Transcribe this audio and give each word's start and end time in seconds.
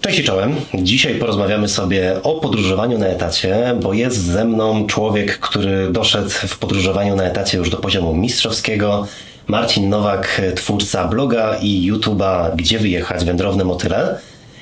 Cześć 0.00 0.18
i 0.18 0.24
czołem. 0.24 0.56
Dzisiaj 0.74 1.14
porozmawiamy 1.14 1.68
sobie 1.68 2.22
o 2.22 2.34
podróżowaniu 2.34 2.98
na 2.98 3.06
etacie, 3.06 3.76
bo 3.82 3.92
jest 3.94 4.16
ze 4.16 4.44
mną 4.44 4.86
człowiek, 4.86 5.38
który 5.38 5.90
doszedł 5.90 6.30
w 6.30 6.58
podróżowaniu 6.58 7.16
na 7.16 7.24
etacie 7.24 7.58
już 7.58 7.70
do 7.70 7.76
poziomu 7.76 8.14
mistrzowskiego. 8.14 9.06
Marcin 9.46 9.88
Nowak, 9.88 10.40
twórca 10.56 11.08
bloga 11.08 11.56
i 11.62 11.92
YouTube'a 11.92 12.56
Gdzie 12.56 12.78
wyjechać? 12.78 13.24
Wędrowne 13.24 13.64
motyle. 13.64 14.18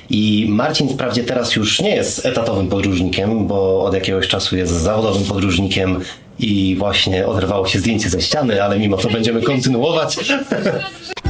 I 0.09 0.47
Marcin 0.49 0.89
wprawdzie 0.89 1.23
teraz 1.23 1.55
już 1.55 1.81
nie 1.81 1.95
jest 1.95 2.25
etatowym 2.25 2.67
podróżnikiem, 2.67 3.47
bo 3.47 3.83
od 3.83 3.93
jakiegoś 3.93 4.27
czasu 4.27 4.57
jest 4.57 4.71
zawodowym 4.71 5.23
podróżnikiem 5.23 5.99
i 6.39 6.75
właśnie 6.79 7.27
oderwało 7.27 7.67
się 7.67 7.79
zdjęcie 7.79 8.09
ze 8.09 8.21
ściany, 8.21 8.63
ale 8.63 8.79
mimo 8.79 8.97
to 8.97 9.09
będziemy 9.09 9.41
kontynuować. 9.41 10.17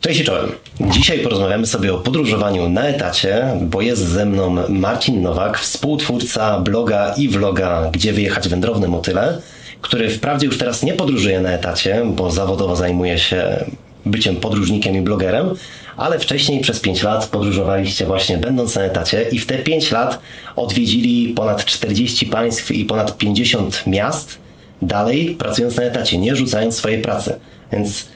Cześć 0.00 0.20
i 0.20 0.24
czołem. 0.24 0.52
Dzisiaj 0.80 1.18
porozmawiamy 1.18 1.66
sobie 1.66 1.94
o 1.94 1.98
podróżowaniu 1.98 2.68
na 2.68 2.82
etacie, 2.82 3.46
bo 3.60 3.80
jest 3.80 4.02
ze 4.02 4.26
mną 4.26 4.56
Marcin 4.68 5.22
Nowak, 5.22 5.58
współtwórca 5.58 6.60
bloga 6.60 7.14
i 7.16 7.28
vloga 7.28 7.90
Gdzie 7.92 8.12
wyjechać 8.12 8.48
wędrowne 8.48 8.88
motyle, 8.88 9.40
który 9.80 10.10
wprawdzie 10.10 10.46
już 10.46 10.58
teraz 10.58 10.82
nie 10.82 10.92
podróżuje 10.92 11.40
na 11.40 11.50
etacie, 11.52 12.02
bo 12.06 12.30
zawodowo 12.30 12.76
zajmuje 12.76 13.18
się 13.18 13.64
byciem 14.06 14.36
podróżnikiem 14.36 14.96
i 14.96 15.00
blogerem, 15.00 15.50
ale 15.96 16.18
wcześniej 16.18 16.60
przez 16.60 16.80
5 16.80 17.02
lat 17.02 17.26
podróżowaliście 17.26 18.06
właśnie 18.06 18.38
będąc 18.38 18.74
na 18.74 18.82
etacie 18.82 19.22
i 19.32 19.38
w 19.38 19.46
te 19.46 19.58
5 19.58 19.90
lat 19.90 20.20
odwiedzili 20.56 21.28
ponad 21.28 21.64
40 21.64 22.26
państw 22.26 22.70
i 22.70 22.84
ponad 22.84 23.18
50 23.18 23.86
miast, 23.86 24.38
dalej 24.82 25.36
pracując 25.38 25.76
na 25.76 25.82
etacie, 25.82 26.18
nie 26.18 26.36
rzucając 26.36 26.76
swojej 26.76 27.02
pracy. 27.02 27.38
Więc 27.72 28.06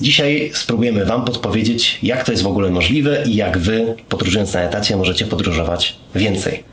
Dzisiaj 0.00 0.50
spróbujemy 0.54 1.04
Wam 1.04 1.24
podpowiedzieć, 1.24 1.98
jak 2.02 2.24
to 2.24 2.32
jest 2.32 2.42
w 2.42 2.46
ogóle 2.46 2.70
możliwe 2.70 3.22
i 3.26 3.34
jak 3.34 3.58
Wy, 3.58 3.94
podróżując 4.08 4.54
na 4.54 4.60
etacie, 4.60 4.96
możecie 4.96 5.24
podróżować 5.24 5.96
więcej. 6.14 6.64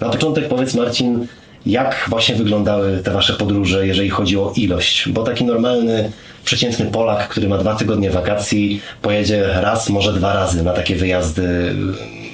Na 0.00 0.08
początek 0.08 0.48
powiedz 0.48 0.74
Marcin, 0.74 1.26
jak 1.66 2.06
właśnie 2.08 2.34
wyglądały 2.34 2.98
te 2.98 3.10
Wasze 3.10 3.32
podróże, 3.32 3.86
jeżeli 3.86 4.10
chodzi 4.10 4.36
o 4.36 4.52
ilość? 4.56 5.08
Bo 5.08 5.22
taki 5.22 5.44
normalny, 5.44 6.12
przeciętny 6.44 6.86
Polak, 6.86 7.28
który 7.28 7.48
ma 7.48 7.58
dwa 7.58 7.74
tygodnie 7.74 8.10
wakacji, 8.10 8.80
pojedzie 9.02 9.46
raz, 9.60 9.88
może 9.88 10.12
dwa 10.12 10.34
razy 10.34 10.62
na 10.62 10.72
takie 10.72 10.96
wyjazdy 10.96 11.74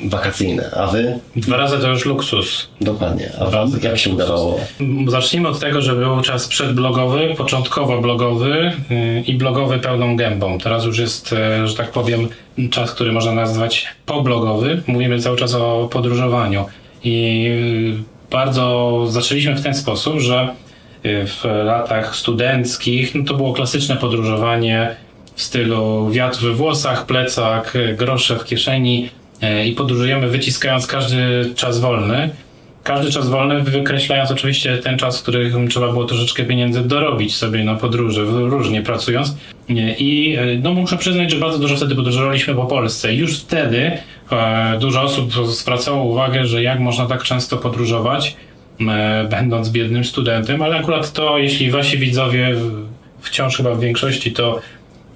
wakacyjne, 0.05 0.71
a 0.77 0.87
wy? 0.87 1.19
Dwa 1.37 1.57
razy 1.57 1.79
to 1.79 1.89
już 1.89 2.05
luksus. 2.05 2.69
Dokładnie. 2.81 3.31
A 3.41 3.45
wam 3.45 3.73
jak 3.83 3.99
się 3.99 4.11
udawało? 4.11 4.61
Zacznijmy 5.09 5.49
od 5.49 5.59
tego, 5.59 5.83
że 5.83 5.95
był 5.95 6.21
czas 6.21 6.49
przedblogowy, 6.49 7.35
początkowo 7.37 8.01
blogowy 8.01 8.73
yy, 8.91 9.21
i 9.21 9.35
blogowy 9.35 9.79
pełną 9.79 10.17
gębą. 10.17 10.59
Teraz 10.59 10.85
już 10.85 10.99
jest, 10.99 11.33
yy, 11.33 11.69
że 11.69 11.75
tak 11.75 11.91
powiem, 11.91 12.29
czas, 12.71 12.93
który 12.93 13.13
można 13.13 13.33
nazwać 13.33 13.87
poblogowy. 14.07 14.83
Mówimy 14.87 15.21
cały 15.21 15.37
czas 15.37 15.55
o 15.55 15.89
podróżowaniu. 15.93 16.65
I 17.05 17.43
yy, 17.43 18.03
bardzo 18.31 19.05
zaczęliśmy 19.09 19.55
w 19.55 19.63
ten 19.63 19.75
sposób, 19.75 20.21
że 20.21 20.49
w 21.05 21.45
latach 21.65 22.17
studenckich 22.17 23.15
no 23.15 23.25
to 23.25 23.35
było 23.35 23.53
klasyczne 23.53 23.97
podróżowanie 23.97 24.97
w 25.35 25.43
stylu 25.43 26.11
wiatr 26.11 26.41
we 26.41 26.53
włosach, 26.53 27.07
plecak, 27.07 27.75
grosze 27.97 28.39
w 28.39 28.45
kieszeni, 28.45 29.09
i 29.67 29.73
podróżujemy 29.73 30.29
wyciskając 30.29 30.87
każdy 30.87 31.53
czas 31.55 31.81
wolny. 31.81 32.31
Każdy 32.87 33.13
czas 33.13 33.29
wolny 33.29 33.63
wykreślając 33.63 34.31
oczywiście 34.31 34.79
ten 34.79 34.99
czas, 34.99 35.19
w 35.19 35.23
którym 35.23 35.69
trzeba 35.69 35.93
było 35.93 36.05
troszeczkę 36.05 36.45
pieniędzy 36.45 36.81
dorobić 36.81 37.37
sobie 37.37 37.65
na 37.65 37.75
podróże, 37.75 38.23
różnie 38.25 38.83
pracując. 38.83 39.37
E, 39.71 39.73
I 39.99 40.37
e, 40.37 40.59
no, 40.63 40.73
muszę 40.73 40.97
przyznać, 40.97 41.31
że 41.31 41.37
bardzo 41.39 41.59
dużo 41.59 41.77
wtedy 41.77 41.95
podróżowaliśmy 41.95 42.55
po 42.55 42.67
Polsce. 42.67 43.15
Już 43.15 43.39
wtedy 43.41 43.93
e, 44.33 44.79
dużo 44.81 45.03
osób 45.03 45.33
zwracało 45.47 46.05
uwagę, 46.05 46.45
że 46.45 46.63
jak 46.63 46.81
można 46.81 47.07
tak 47.07 47.23
często 47.23 47.57
podróżować, 47.57 48.37
e, 48.81 49.29
będąc 49.31 49.71
biednym 49.71 50.05
studentem, 50.05 50.63
ale 50.63 50.77
akurat 50.77 51.13
to, 51.13 51.39
jeśli 51.39 51.71
wasi 51.71 51.99
widzowie 51.99 52.55
wciąż 53.21 53.57
chyba 53.57 53.75
w 53.75 53.81
większości 53.81 54.33
to 54.33 54.61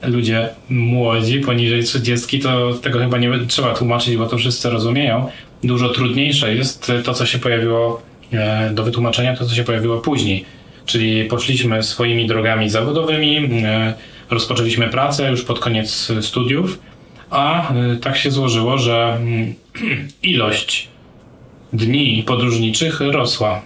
ludzie 0.03 0.49
młodzi, 0.71 1.41
poniżej 1.41 1.85
30, 1.85 2.41
to 2.41 2.75
tego 2.75 2.99
chyba 2.99 3.19
nie 3.19 3.39
trzeba 3.49 3.75
tłumaczyć, 3.75 4.17
bo 4.17 4.27
to 4.27 4.39
wszyscy 4.39 4.71
rozumieją. 4.71 5.31
Dużo 5.65 5.89
trudniejsze 5.89 6.55
jest 6.55 6.93
to, 7.05 7.15
co 7.15 7.27
się 7.27 7.39
pojawiło 7.39 8.03
e, 8.33 8.71
do 8.75 8.83
wytłumaczenia, 8.83 9.37
to, 9.37 9.47
co 9.47 9.55
się 9.55 9.65
pojawiło 9.65 9.99
później. 9.99 10.45
Czyli 10.87 11.25
poszliśmy 11.25 11.83
swoimi 11.83 12.27
drogami 12.27 12.71
zawodowymi, 12.71 13.37
e, 13.37 13.95
rozpoczęliśmy 14.31 14.89
pracę 14.89 15.31
już 15.31 15.43
pod 15.43 15.59
koniec 15.59 16.13
studiów, 16.21 16.79
a 17.31 17.73
e, 17.75 17.97
tak 17.97 18.17
się 18.17 18.31
złożyło, 18.31 18.79
że 18.79 19.17
mm, 19.21 19.55
ilość 20.23 20.89
dni 21.73 22.23
podróżniczych 22.27 23.01
rosła 23.01 23.63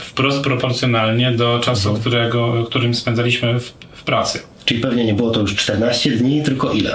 wprost 0.00 0.44
proporcjonalnie 0.44 1.32
do 1.32 1.60
czasu, 1.60 1.88
mhm. 1.88 2.00
którego, 2.00 2.64
którym 2.64 2.94
spędzaliśmy 2.94 3.60
w, 3.60 3.72
w 3.92 4.02
pracy. 4.02 4.40
Czyli 4.68 4.80
pewnie 4.80 5.04
nie 5.04 5.14
było 5.14 5.30
to 5.30 5.40
już 5.40 5.54
14 5.54 6.10
dni, 6.10 6.42
tylko 6.42 6.72
ile? 6.72 6.94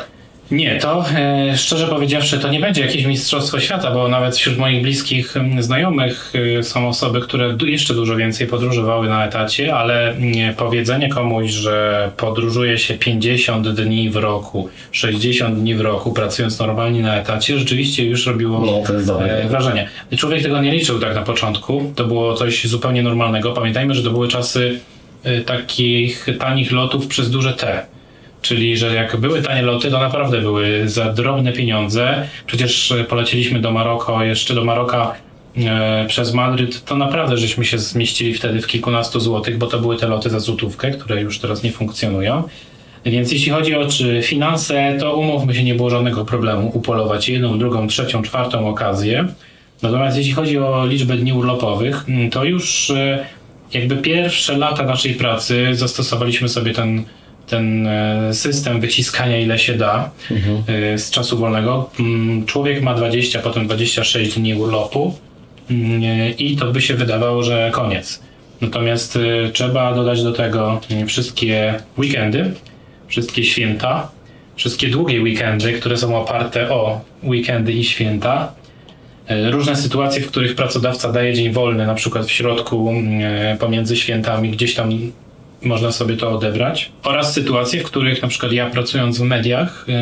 Nie, 0.52 0.80
to 0.80 1.06
e, 1.16 1.58
szczerze 1.58 1.88
powiedziawszy, 1.88 2.40
to 2.40 2.50
nie 2.50 2.60
będzie 2.60 2.82
jakieś 2.82 3.06
mistrzostwo 3.06 3.60
świata, 3.60 3.92
bo 3.92 4.08
nawet 4.08 4.38
wśród 4.38 4.58
moich 4.58 4.82
bliskich 4.82 5.36
znajomych 5.60 6.34
e, 6.60 6.64
są 6.64 6.88
osoby, 6.88 7.22
które 7.22 7.58
jeszcze 7.66 7.94
dużo 7.94 8.16
więcej 8.16 8.48
podróżowały 8.48 9.10
na 9.10 9.26
etacie, 9.26 9.76
ale 9.76 10.16
powiedzenie 10.58 11.10
komuś, 11.10 11.52
że 11.52 12.10
podróżuje 12.18 12.78
się 12.78 12.94
50 12.94 13.70
dni 13.70 14.10
w 14.10 14.16
roku, 14.16 14.70
60 14.92 15.60
dni 15.60 15.76
w 15.76 15.82
roku, 15.82 16.12
pracując 16.12 16.60
normalnie 16.60 17.02
na 17.02 17.16
etacie, 17.16 17.60
rzeczywiście 17.60 18.06
już 18.06 18.28
robiło 18.28 18.60
no, 18.60 18.96
e, 19.26 19.48
wrażenie. 19.48 19.90
Człowiek 20.18 20.44
tego 20.44 20.62
nie 20.62 20.72
liczył 20.72 21.00
tak 21.00 21.16
na 21.16 21.22
początku, 21.22 21.92
to 21.96 22.06
było 22.06 22.34
coś 22.34 22.68
zupełnie 22.68 23.04
normalnego. 23.04 23.52
Pamiętajmy, 23.52 23.94
że 23.94 24.04
to 24.04 24.12
były 24.12 24.28
czasy 24.28 24.80
takich 25.46 26.28
tanich 26.40 26.72
lotów 26.72 27.08
przez 27.08 27.30
duże 27.30 27.54
T. 27.54 27.86
Czyli, 28.42 28.78
że 28.78 28.96
jak 28.96 29.18
były 29.18 29.42
tanie 29.42 29.62
loty, 29.62 29.92
to 29.92 30.00
naprawdę 30.00 30.42
były 30.42 30.90
za 30.90 31.14
drobne 31.14 31.54
pieniądze. 31.54 32.28
Przecież 32.46 32.94
polecieliśmy 33.10 33.60
do 33.60 33.72
Maroko, 33.72 34.24
jeszcze 34.24 34.54
do 34.54 34.66
Maroka 34.66 35.14
e, 35.58 36.06
przez 36.08 36.34
Madryt, 36.34 36.86
to 36.86 36.96
naprawdę 36.96 37.38
żeśmy 37.38 37.66
się 37.66 37.78
zmieścili 37.78 38.34
wtedy 38.34 38.62
w 38.62 38.68
kilkunastu 38.68 39.20
złotych, 39.20 39.58
bo 39.58 39.68
to 39.68 39.80
były 39.80 39.98
te 39.98 40.08
loty 40.08 40.30
za 40.30 40.40
złotówkę, 40.40 40.92
które 40.92 41.22
już 41.22 41.40
teraz 41.40 41.64
nie 41.64 41.72
funkcjonują. 41.72 42.44
Więc 43.06 43.32
jeśli 43.32 43.52
chodzi 43.52 43.76
o 43.76 43.88
finanse, 44.24 44.98
to 45.00 45.16
umówmy 45.16 45.56
się, 45.56 45.64
nie 45.64 45.76
było 45.76 45.90
żadnego 45.90 46.26
problemu 46.26 46.72
upolować 46.74 47.30
jedną, 47.30 47.60
drugą, 47.60 47.88
trzecią, 47.88 48.22
czwartą 48.22 48.70
okazję. 48.70 49.28
Natomiast 49.82 50.18
jeśli 50.18 50.34
chodzi 50.34 50.58
o 50.58 50.86
liczbę 50.86 51.18
dni 51.18 51.34
urlopowych, 51.34 52.06
to 52.32 52.44
już 52.44 52.92
jakby 53.74 53.98
pierwsze 53.98 54.58
lata 54.58 54.84
naszej 54.84 55.14
pracy 55.14 55.68
zastosowaliśmy 55.72 56.50
sobie 56.50 56.74
ten, 56.74 57.04
ten 57.48 57.88
e, 57.88 58.34
system 58.34 58.82
wyciskania 58.82 59.40
ile 59.40 59.60
się 59.60 59.74
da 59.74 60.12
mhm. 60.32 60.64
E, 60.68 60.98
z 60.98 61.12
czasu 61.12 61.38
wolnego. 61.38 61.90
Mm, 62.00 62.46
człowiek 62.46 62.82
ma 62.82 62.94
20, 62.94 63.40
potem 63.40 63.68
26 63.68 64.40
dni 64.40 64.56
urlopu 64.56 65.16
mm, 65.72 66.04
e, 66.04 66.30
i 66.30 66.58
to 66.58 66.72
by 66.72 66.82
się 66.82 66.94
wydawało, 66.94 67.44
że 67.44 67.72
koniec. 67.74 68.20
Natomiast 68.62 69.20
trzeba 69.54 69.94
dodać 69.94 70.24
do 70.24 70.32
tego 70.32 70.82
wszystkie 71.08 71.74
weekendy, 71.98 72.52
wszystkie 73.08 73.44
święta, 73.44 74.12
wszystkie 74.56 74.88
długie 74.88 75.22
weekendy, 75.22 75.74
które 75.74 75.98
są 75.98 76.18
oparte 76.18 76.70
o 76.70 77.02
weekendy 77.24 77.74
i 77.74 77.84
święta, 77.84 78.54
różne 79.30 79.76
sytuacje, 79.76 80.22
w 80.22 80.28
których 80.28 80.56
pracodawca 80.56 81.12
daje 81.12 81.34
dzień 81.34 81.52
wolny, 81.52 81.86
na 81.86 81.96
przykład 81.96 82.26
w 82.26 82.32
środku, 82.32 82.94
e, 83.22 83.58
pomiędzy 83.60 83.96
świętami, 83.96 84.50
gdzieś 84.50 84.76
tam 84.76 84.90
można 85.62 85.92
sobie 85.92 86.18
to 86.18 86.32
odebrać. 86.32 86.92
Oraz 87.04 87.34
sytuacje, 87.34 87.82
w 87.82 87.84
których 87.84 88.22
na 88.22 88.28
przykład 88.28 88.52
ja 88.52 88.70
pracując 88.70 89.20
w 89.20 89.24
mediach, 89.24 89.86
e, 89.90 89.94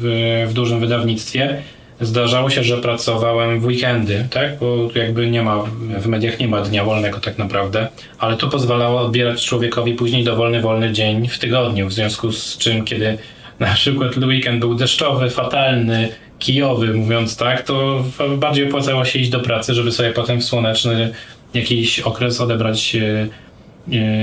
w, 0.00 0.46
w 0.48 0.52
dużym 0.52 0.80
wydawnictwie, 0.80 1.62
zdarzało 2.00 2.50
się, 2.50 2.64
że 2.64 2.76
pracowałem 2.76 3.60
w 3.60 3.64
weekendy, 3.64 4.26
tak? 4.30 4.58
Bo 4.58 4.88
jakby 4.94 5.30
nie 5.30 5.42
ma, 5.42 5.64
w 5.98 6.06
mediach 6.06 6.38
nie 6.40 6.48
ma 6.48 6.62
dnia 6.62 6.84
wolnego 6.84 7.20
tak 7.20 7.38
naprawdę, 7.38 7.88
ale 8.18 8.36
to 8.36 8.48
pozwalało 8.48 9.00
odbierać 9.00 9.44
człowiekowi 9.44 9.92
później 9.92 10.24
dowolny 10.24 10.60
wolny 10.60 10.92
dzień 10.92 11.28
w 11.28 11.38
tygodniu, 11.38 11.86
w 11.86 11.92
związku 11.92 12.32
z 12.32 12.58
czym, 12.58 12.84
kiedy 12.84 13.18
na 13.60 13.74
przykład 13.74 14.16
weekend 14.16 14.60
był 14.60 14.74
deszczowy, 14.74 15.30
fatalny, 15.30 16.08
kijowy, 16.38 16.94
mówiąc 16.94 17.36
tak, 17.36 17.62
to 17.62 18.04
bardziej 18.38 18.68
opłacało 18.68 19.04
się 19.04 19.18
iść 19.18 19.30
do 19.30 19.40
pracy, 19.40 19.74
żeby 19.74 19.92
sobie 19.92 20.10
potem 20.10 20.40
w 20.40 20.44
słoneczny 20.44 21.12
jakiś 21.54 22.00
okres 22.00 22.40
odebrać, 22.40 22.96
e, 22.96 23.28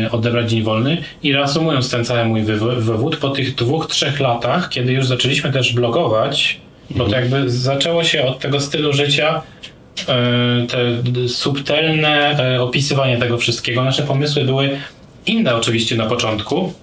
e, 0.06 0.12
odebrać 0.12 0.50
dzień 0.50 0.64
wolny. 0.64 0.98
I 1.24 1.34
reasumując 1.34 1.92
ten 1.92 2.06
cały 2.06 2.26
mój 2.26 2.44
wywód, 2.78 3.18
po 3.18 3.30
tych 3.30 3.56
dwóch, 3.56 3.88
trzech 3.88 4.20
latach, 4.20 4.70
kiedy 4.70 4.94
już 4.94 5.06
zaczęliśmy 5.06 5.52
też 5.52 5.74
blogować, 5.74 6.60
bo 6.90 7.06
to 7.06 7.16
jakby 7.16 7.50
zaczęło 7.50 8.04
się 8.04 8.26
od 8.26 8.40
tego 8.40 8.60
stylu 8.60 8.94
życia 8.94 9.42
e, 10.08 10.68
te 10.68 11.30
subtelne 11.30 12.38
opisywanie 12.62 13.18
tego 13.18 13.38
wszystkiego. 13.38 13.84
Nasze 13.84 14.04
pomysły 14.04 14.44
były 14.44 14.70
inne 15.26 15.56
oczywiście 15.56 15.96
na 15.96 16.06
początku, 16.06 16.74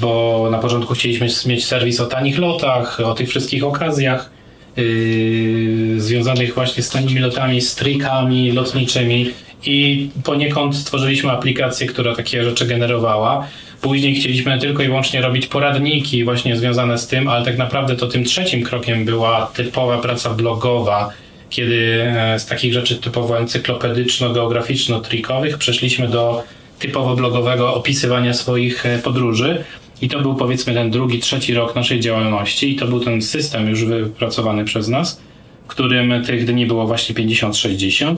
bo 0.00 0.48
na 0.50 0.58
początku 0.58 0.94
chcieliśmy 0.94 1.52
mieć 1.52 1.66
serwis 1.66 2.00
o 2.00 2.06
tanich 2.06 2.38
lotach, 2.38 3.00
o 3.00 3.14
tych 3.14 3.28
wszystkich 3.28 3.64
okazjach 3.64 4.30
yy, 4.76 6.00
związanych 6.00 6.54
właśnie 6.54 6.82
z 6.82 6.90
tanimi 6.90 7.20
lotami, 7.20 7.60
z 7.60 7.74
trikami 7.74 8.52
lotniczymi 8.52 9.30
i 9.66 10.08
poniekąd 10.24 10.76
stworzyliśmy 10.76 11.30
aplikację, 11.30 11.86
która 11.86 12.14
takie 12.14 12.44
rzeczy 12.44 12.66
generowała. 12.66 13.46
Później 13.80 14.14
chcieliśmy 14.14 14.58
tylko 14.58 14.82
i 14.82 14.86
wyłącznie 14.86 15.20
robić 15.20 15.46
poradniki 15.46 16.24
właśnie 16.24 16.56
związane 16.56 16.98
z 16.98 17.06
tym, 17.06 17.28
ale 17.28 17.44
tak 17.44 17.58
naprawdę 17.58 17.96
to 17.96 18.06
tym 18.06 18.24
trzecim 18.24 18.62
krokiem 18.62 19.04
była 19.04 19.50
typowa 19.54 19.98
praca 19.98 20.30
blogowa, 20.30 21.10
kiedy 21.50 22.02
e, 22.02 22.38
z 22.38 22.46
takich 22.46 22.72
rzeczy 22.72 22.96
typowo 22.96 23.38
encyklopedyczno-geograficzno-trikowych 23.38 25.58
przeszliśmy 25.58 26.08
do 26.08 26.44
typowo 26.78 27.16
blogowego 27.16 27.74
opisywania 27.74 28.34
swoich 28.34 28.86
e, 28.86 28.98
podróży. 28.98 29.64
I 30.02 30.08
to 30.08 30.20
był 30.20 30.34
powiedzmy 30.34 30.74
ten 30.74 30.90
drugi, 30.90 31.18
trzeci 31.18 31.54
rok 31.54 31.74
naszej 31.74 32.00
działalności 32.00 32.72
i 32.72 32.76
to 32.76 32.86
był 32.86 33.00
ten 33.00 33.22
system 33.22 33.68
już 33.68 33.84
wypracowany 33.84 34.64
przez 34.64 34.88
nas, 34.88 35.20
w 35.64 35.66
którym 35.66 36.24
tych 36.24 36.44
dni 36.44 36.66
było 36.66 36.86
właśnie 36.86 37.14
50-60 37.14 38.16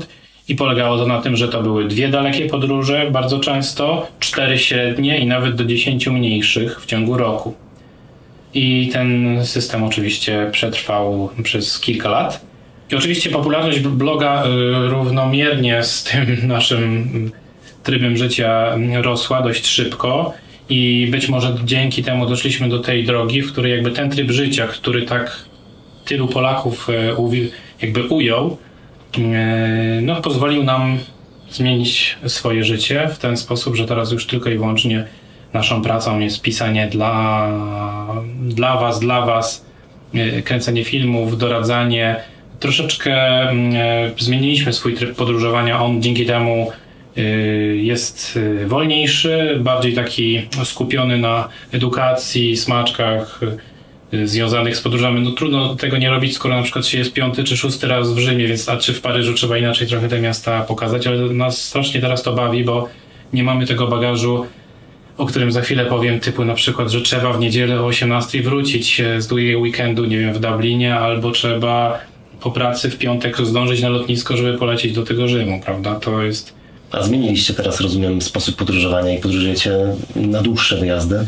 i 0.48 0.54
polegało 0.54 0.98
to 0.98 1.06
na 1.06 1.22
tym, 1.22 1.36
że 1.36 1.48
to 1.48 1.62
były 1.62 1.84
dwie 1.84 2.08
dalekie 2.08 2.46
podróże 2.46 3.10
bardzo 3.10 3.40
często, 3.40 4.06
cztery 4.20 4.58
średnie 4.58 5.18
i 5.18 5.26
nawet 5.26 5.54
do 5.54 5.64
10 5.64 6.06
mniejszych 6.06 6.80
w 6.80 6.86
ciągu 6.86 7.16
roku. 7.16 7.54
I 8.54 8.90
ten 8.92 9.38
system 9.46 9.84
oczywiście 9.84 10.48
przetrwał 10.52 11.30
przez 11.42 11.80
kilka 11.80 12.08
lat. 12.08 12.46
I 12.92 12.96
oczywiście 12.96 13.30
popularność 13.30 13.80
bl- 13.80 13.90
bloga 13.90 14.44
y, 14.46 14.88
równomiernie 14.88 15.82
z 15.82 16.04
tym 16.04 16.46
naszym 16.46 17.30
trybem 17.86 18.16
życia 18.16 18.76
rosła 19.02 19.42
dość 19.42 19.66
szybko 19.66 20.34
i 20.68 21.08
być 21.10 21.28
może 21.28 21.56
dzięki 21.64 22.02
temu 22.02 22.26
doszliśmy 22.26 22.68
do 22.68 22.78
tej 22.78 23.04
drogi, 23.04 23.42
w 23.42 23.52
której 23.52 23.72
jakby 23.72 23.90
ten 23.90 24.10
tryb 24.10 24.30
życia, 24.30 24.66
który 24.66 25.02
tak 25.02 25.44
tylu 26.04 26.28
Polaków 26.28 26.88
e, 26.90 27.16
jakby 27.82 28.02
ujął, 28.04 28.56
e, 29.18 30.00
no 30.02 30.16
pozwolił 30.16 30.64
nam 30.64 30.98
zmienić 31.50 32.16
swoje 32.26 32.64
życie 32.64 33.08
w 33.08 33.18
ten 33.18 33.36
sposób, 33.36 33.76
że 33.76 33.86
teraz 33.86 34.12
już 34.12 34.26
tylko 34.26 34.50
i 34.50 34.56
wyłącznie 34.56 35.04
naszą 35.52 35.82
pracą 35.82 36.20
jest 36.20 36.42
pisanie 36.42 36.86
dla, 36.86 37.48
dla 38.40 38.76
was, 38.76 39.00
dla 39.00 39.26
was, 39.26 39.64
e, 40.14 40.42
kręcenie 40.42 40.84
filmów, 40.84 41.38
doradzanie. 41.38 42.16
Troszeczkę 42.60 43.14
mm, 43.48 43.74
zmieniliśmy 44.18 44.72
swój 44.72 44.94
tryb 44.94 45.16
podróżowania. 45.16 45.82
On 45.82 46.02
dzięki 46.02 46.26
temu 46.26 46.72
jest 47.76 48.36
y, 48.36 48.66
wolniejszy, 48.66 49.58
bardziej 49.60 49.94
taki 49.94 50.48
skupiony 50.64 51.18
na 51.18 51.48
edukacji, 51.72 52.56
smaczkach 52.56 53.40
y, 54.12 54.28
związanych 54.28 54.76
z 54.76 54.80
podróżami. 54.80 55.20
No 55.20 55.30
trudno 55.30 55.76
tego 55.76 55.98
nie 55.98 56.10
robić, 56.10 56.34
skoro 56.34 56.56
na 56.56 56.62
przykład 56.62 56.86
się 56.86 56.98
jest 56.98 57.12
piąty 57.12 57.44
czy 57.44 57.56
szósty 57.56 57.88
raz 57.88 58.12
w 58.12 58.18
Rzymie, 58.18 58.46
więc 58.46 58.68
a 58.68 58.76
czy 58.76 58.94
w 58.94 59.00
Paryżu 59.00 59.34
trzeba 59.34 59.58
inaczej 59.58 59.88
trochę 59.88 60.08
te 60.08 60.20
miasta 60.20 60.60
pokazać, 60.60 61.06
ale 61.06 61.16
nas 61.18 61.64
strasznie 61.64 62.00
teraz 62.00 62.22
to 62.22 62.32
bawi, 62.32 62.64
bo 62.64 62.88
nie 63.32 63.44
mamy 63.44 63.66
tego 63.66 63.86
bagażu 63.86 64.46
o 65.18 65.26
którym 65.26 65.52
za 65.52 65.60
chwilę 65.60 65.84
powiem, 65.84 66.20
typu 66.20 66.44
na 66.44 66.54
przykład, 66.54 66.90
że 66.90 67.00
trzeba 67.00 67.32
w 67.32 67.40
niedzielę 67.40 67.80
o 67.80 67.86
18 67.86 68.42
wrócić 68.42 69.02
z 69.18 69.26
długiego 69.26 69.58
weekendu, 69.58 70.04
nie 70.04 70.18
wiem, 70.18 70.34
w 70.34 70.40
Dublinie, 70.40 70.94
albo 70.94 71.30
trzeba 71.30 71.98
po 72.40 72.50
pracy 72.50 72.90
w 72.90 72.98
piątek 72.98 73.36
zdążyć 73.38 73.82
na 73.82 73.88
lotnisko, 73.88 74.36
żeby 74.36 74.58
polecieć 74.58 74.92
do 74.92 75.02
tego 75.02 75.28
Rzymu, 75.28 75.60
prawda? 75.64 75.94
To 75.94 76.22
jest 76.22 76.55
A 76.96 77.02
zmieniliście 77.02 77.54
teraz, 77.54 77.80
rozumiem, 77.80 78.22
sposób 78.22 78.56
podróżowania 78.56 79.14
i 79.14 79.18
podróżujecie 79.18 79.70
na 80.16 80.42
dłuższe 80.42 80.76
wyjazdy? 80.76 81.26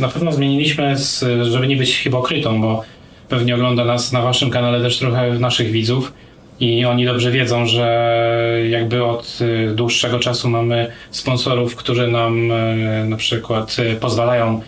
Na 0.00 0.08
pewno 0.08 0.32
zmieniliśmy, 0.32 0.98
z, 0.98 1.24
żeby 1.52 1.66
nie 1.66 1.76
być 1.76 1.96
hipokrytą, 1.96 2.60
bo 2.60 2.82
pewnie 3.28 3.54
ogląda 3.54 3.84
nas 3.84 4.12
na 4.12 4.22
waszym 4.22 4.50
kanale 4.50 4.82
też 4.82 4.98
trochę 4.98 5.38
naszych 5.38 5.70
widzów 5.70 6.12
i 6.60 6.84
oni 6.84 7.04
dobrze 7.06 7.30
wiedzą, 7.30 7.66
że 7.66 8.62
jakby 8.70 9.04
od 9.04 9.38
y, 9.40 9.74
dłuższego 9.74 10.18
czasu 10.18 10.48
mamy 10.48 10.86
sponsorów, 11.10 11.76
którzy 11.76 12.08
nam 12.08 12.50
y, 12.50 13.04
na 13.08 13.16
przykład 13.16 13.76
y, 13.78 13.96
pozwalają 13.96 14.60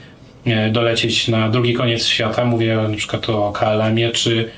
dolecieć 0.73 1.29
na 1.29 1.49
drugi 1.49 1.75
koniec 1.75 2.07
świata. 2.07 2.45
Mówię 2.45 2.77
na 2.89 2.97
przykład 2.97 3.29
o 3.31 3.53
KLM-ie 3.53 4.11
czy, 4.11 4.49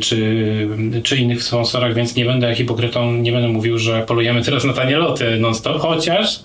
czy, 0.00 0.68
czy 1.02 1.16
innych 1.16 1.42
sponsorach, 1.42 1.94
więc 1.94 2.16
nie 2.16 2.24
będę 2.24 2.54
hipokrytą, 2.54 3.12
nie 3.12 3.32
będę 3.32 3.48
mówił, 3.48 3.78
że 3.78 4.04
polujemy 4.06 4.42
teraz 4.42 4.64
na 4.64 4.72
tanie 4.72 4.96
loty 4.96 5.38
non-stop, 5.38 5.78
chociaż 5.80 6.40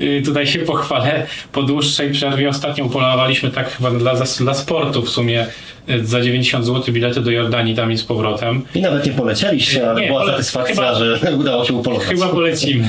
Y, 0.00 0.22
Tutaj 0.24 0.46
się 0.46 0.58
pochwalę. 0.58 1.26
Po 1.52 1.62
dłuższej 1.62 2.10
przerwie 2.10 2.48
ostatnio 2.48 2.84
upolowaliśmy 2.84 3.50
tak 3.50 3.72
chyba 3.76 3.90
dla, 3.90 4.14
dla 4.40 4.54
sportu 4.54 5.02
w 5.02 5.08
sumie 5.10 5.46
y, 5.90 6.06
za 6.06 6.20
90 6.20 6.66
zł 6.66 6.94
bilety 6.94 7.20
do 7.20 7.30
Jordanii 7.30 7.74
tam 7.74 7.92
i 7.92 7.98
z 7.98 8.04
powrotem. 8.04 8.62
I 8.74 8.80
nawet 8.80 9.06
nie 9.06 9.12
polecieliście, 9.12 9.90
ale 9.90 10.00
Nie, 10.00 10.06
była 10.06 10.26
satysfakcja, 10.26 10.74
chyba- 10.74 10.94
że 10.94 11.18
udało 11.40 11.64
się 11.64 11.74
upolować. 11.74 12.08
Chyba 12.08 12.28
polecimy. 12.28 12.88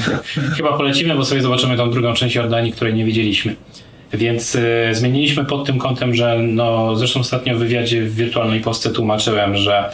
chyba 0.57 0.77
polecimy, 0.77 1.15
bo 1.15 1.25
sobie 1.25 1.41
zobaczymy 1.41 1.77
tą 1.77 1.91
drugą 1.91 2.13
część 2.13 2.35
Jordanii, 2.35 2.71
której 2.71 2.93
nie 2.93 3.05
widzieliśmy. 3.05 3.55
Więc 4.13 4.55
y, 4.55 4.89
zmieniliśmy 4.91 5.45
pod 5.45 5.65
tym 5.65 5.79
kątem, 5.79 6.15
że 6.15 6.39
no, 6.39 6.95
zresztą 6.95 7.19
ostatnio 7.19 7.55
w 7.55 7.59
wywiadzie 7.59 8.01
w 8.01 8.15
wirtualnej 8.15 8.61
Polsce 8.61 8.89
tłumaczyłem, 8.89 9.57
że 9.57 9.89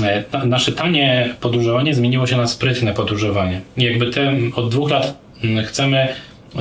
y, 0.00 0.04
ta, 0.30 0.44
nasze 0.44 0.72
tanie 0.72 1.34
podróżowanie 1.40 1.94
zmieniło 1.94 2.26
się 2.26 2.36
na 2.36 2.46
sprytne 2.46 2.94
podróżowanie. 2.94 3.60
I 3.76 3.84
jakby 3.84 4.06
te, 4.06 4.34
od 4.56 4.70
dwóch 4.70 4.90
lat 4.90 5.18
chcemy 5.66 6.08
y, 6.08 6.58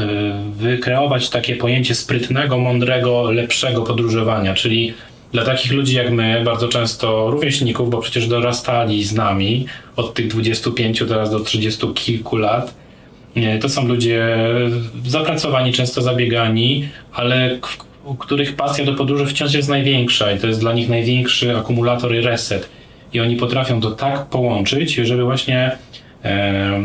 wykreować 0.52 1.30
takie 1.30 1.56
pojęcie 1.56 1.96
sprytnego, 1.96 2.58
mądrego, 2.58 3.32
lepszego 3.32 3.84
podróżowania, 3.84 4.54
czyli 4.54 4.94
dla 5.32 5.46
takich 5.46 5.72
ludzi 5.72 5.96
jak 5.96 6.12
my, 6.12 6.42
bardzo 6.46 6.68
często 6.68 7.32
rówieśników, 7.32 7.90
bo 7.90 7.98
przecież 8.02 8.28
dorastali 8.28 9.04
z 9.04 9.14
nami 9.14 9.66
od 9.96 10.14
tych 10.14 10.28
25 10.28 11.04
teraz 11.08 11.32
do 11.32 11.40
30 11.40 11.88
kilku 11.94 12.38
lat, 12.38 12.74
to 13.62 13.70
są 13.70 13.88
ludzie 13.88 14.38
zapracowani, 15.06 15.74
często 15.74 16.02
zabiegani, 16.02 16.88
ale 17.14 17.60
u 18.06 18.16
których 18.16 18.56
pasja 18.56 18.86
do 18.86 18.94
podróży 18.94 19.26
wciąż 19.26 19.54
jest 19.54 19.70
największa 19.70 20.32
i 20.32 20.40
to 20.40 20.48
jest 20.48 20.60
dla 20.60 20.74
nich 20.74 20.90
największy 20.90 21.58
akumulator 21.58 22.16
i 22.16 22.22
reset. 22.22 22.70
I 23.14 23.20
oni 23.20 23.36
potrafią 23.36 23.82
to 23.82 23.92
tak 23.92 24.26
połączyć, 24.26 24.94
żeby 24.94 25.24
właśnie 25.24 25.72
e, 26.26 26.84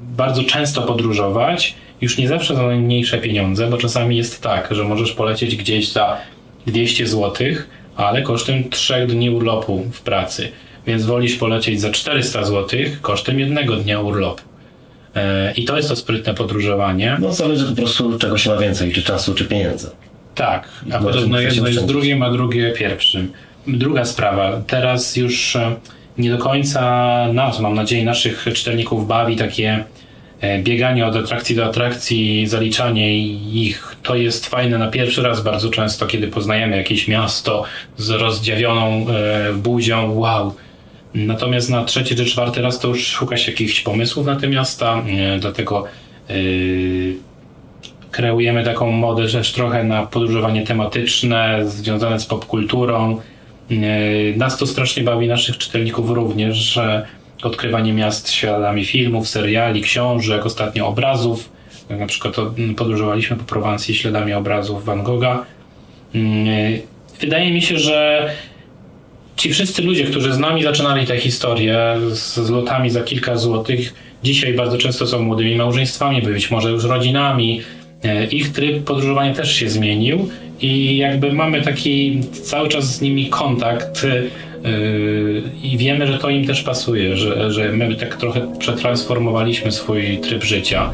bardzo 0.00 0.44
często 0.44 0.82
podróżować, 0.82 1.74
już 2.00 2.18
nie 2.18 2.28
zawsze 2.28 2.56
za 2.56 2.66
najmniejsze 2.66 3.18
pieniądze, 3.18 3.66
bo 3.70 3.78
czasami 3.78 4.16
jest 4.16 4.42
tak, 4.42 4.68
że 4.70 4.84
możesz 4.84 5.12
polecieć 5.12 5.56
gdzieś 5.56 5.92
za 5.92 6.16
200 6.66 7.06
zł, 7.06 7.46
ale 7.96 8.22
kosztem 8.22 8.70
3 8.70 9.06
dni 9.06 9.30
urlopu 9.30 9.84
w 9.92 10.00
pracy. 10.00 10.48
Więc 10.86 11.04
wolisz 11.04 11.36
polecieć 11.36 11.80
za 11.80 11.90
400 11.90 12.44
zł 12.44 12.80
kosztem 13.02 13.40
jednego 13.40 13.76
dnia 13.76 14.00
urlopu. 14.00 14.53
E, 15.16 15.52
I 15.56 15.64
to 15.64 15.76
jest 15.76 15.88
to 15.88 15.96
sprytne 15.96 16.34
podróżowanie. 16.34 17.16
No 17.20 17.32
zależy 17.32 17.66
po 17.66 17.76
prostu 17.76 18.18
czego 18.18 18.38
się 18.38 18.50
ma 18.50 18.56
więcej, 18.56 18.92
czy 18.92 19.02
czasu, 19.02 19.34
czy 19.34 19.44
pieniędzy. 19.44 19.90
Tak, 20.34 20.68
a 20.92 20.98
No, 21.00 21.06
podobno 21.06 21.40
jedno 21.40 21.68
jest 21.68 21.86
drugim, 21.86 22.22
a 22.22 22.30
drugie 22.30 22.72
pierwszym. 22.72 23.32
Druga 23.66 24.04
sprawa. 24.04 24.60
Teraz 24.66 25.16
już 25.16 25.56
e, 25.56 25.76
nie 26.18 26.30
do 26.30 26.38
końca 26.38 26.82
nas, 27.32 27.60
mam 27.60 27.74
nadzieję, 27.74 28.04
naszych 28.04 28.46
czytelników 28.54 29.06
bawi 29.06 29.36
takie 29.36 29.84
e, 30.40 30.58
bieganie 30.62 31.06
od 31.06 31.16
atrakcji 31.16 31.56
do 31.56 31.64
atrakcji, 31.64 32.46
zaliczanie 32.46 33.18
ich. 33.52 33.96
To 34.02 34.16
jest 34.16 34.46
fajne 34.46 34.78
na 34.78 34.88
pierwszy 34.88 35.22
raz 35.22 35.40
bardzo 35.40 35.70
często, 35.70 36.06
kiedy 36.06 36.28
poznajemy 36.28 36.76
jakieś 36.76 37.08
miasto 37.08 37.64
z 37.96 38.10
rozdziawioną 38.10 39.06
e, 39.08 39.52
buzią. 39.52 40.12
Wow, 40.18 40.54
Natomiast 41.14 41.70
na 41.70 41.84
trzeci 41.84 42.16
czy 42.16 42.24
czwarty 42.24 42.62
raz 42.62 42.78
to 42.78 42.88
już 42.88 43.06
szuka 43.06 43.36
się 43.36 43.50
jakichś 43.52 43.80
pomysłów 43.80 44.26
na 44.26 44.36
te 44.36 44.48
miasta, 44.48 45.02
e, 45.08 45.38
dlatego 45.38 45.84
yy, 46.28 47.14
kreujemy 48.10 48.64
taką 48.64 48.90
modę 48.90 49.28
też 49.28 49.52
trochę 49.52 49.84
na 49.84 50.06
podróżowanie 50.06 50.66
tematyczne, 50.66 51.60
związane 51.64 52.20
z 52.20 52.26
popkulturą. 52.26 53.20
Yy, 53.70 53.78
nas 54.36 54.58
to 54.58 54.66
strasznie 54.66 55.02
bawi, 55.02 55.28
naszych 55.28 55.58
czytelników 55.58 56.10
również, 56.10 56.56
że 56.56 57.06
odkrywanie 57.42 57.92
miast 57.92 58.32
śladami 58.32 58.84
filmów, 58.84 59.28
seriali, 59.28 59.82
książek, 59.82 60.46
ostatnio 60.46 60.86
obrazów. 60.86 61.48
Na 61.90 62.06
przykład 62.06 62.38
mm, 62.38 62.74
podróżowaliśmy 62.74 63.36
po 63.36 63.44
Prowansji 63.44 63.94
śladami 63.94 64.32
obrazów 64.32 64.84
Van 64.84 65.02
Gogha. 65.02 65.44
Yy, 66.14 66.22
Wydaje 67.20 67.52
mi 67.52 67.62
się, 67.62 67.78
że 67.78 68.30
ci 69.36 69.52
wszyscy 69.52 69.82
ludzie, 69.82 70.04
którzy 70.04 70.32
z 70.32 70.38
nami 70.38 70.62
zaczynali 70.62 71.06
tę 71.06 71.18
historię 71.18 71.96
z, 72.10 72.34
z 72.34 72.50
lotami 72.50 72.90
za 72.90 73.02
kilka 73.02 73.36
złotych, 73.36 73.94
dzisiaj 74.22 74.54
bardzo 74.54 74.78
często 74.78 75.06
są 75.06 75.22
młodymi 75.22 75.56
małżeństwami, 75.56 76.22
być 76.22 76.50
może 76.50 76.70
już 76.70 76.84
rodzinami. 76.84 77.60
E, 78.04 78.26
Ich 78.26 78.52
tryb 78.52 78.84
podróżowania 78.84 79.34
też 79.34 79.56
się 79.56 79.68
zmienił 79.68 80.28
i 80.60 80.96
jakby 80.96 81.32
mamy 81.32 81.62
taki 81.62 82.20
cały 82.42 82.68
czas 82.68 82.96
z 82.96 83.00
nimi 83.00 83.28
kontakt, 83.28 84.06
Yy, 84.64 85.42
I 85.62 85.78
wiemy, 85.78 86.06
że 86.06 86.18
to 86.18 86.30
im 86.30 86.46
też 86.46 86.62
pasuje, 86.62 87.16
że, 87.16 87.50
że 87.50 87.72
my 87.72 87.96
tak 87.96 88.16
trochę 88.16 88.52
przetransformowaliśmy 88.58 89.72
swój 89.72 90.18
tryb 90.18 90.44
życia. 90.44 90.90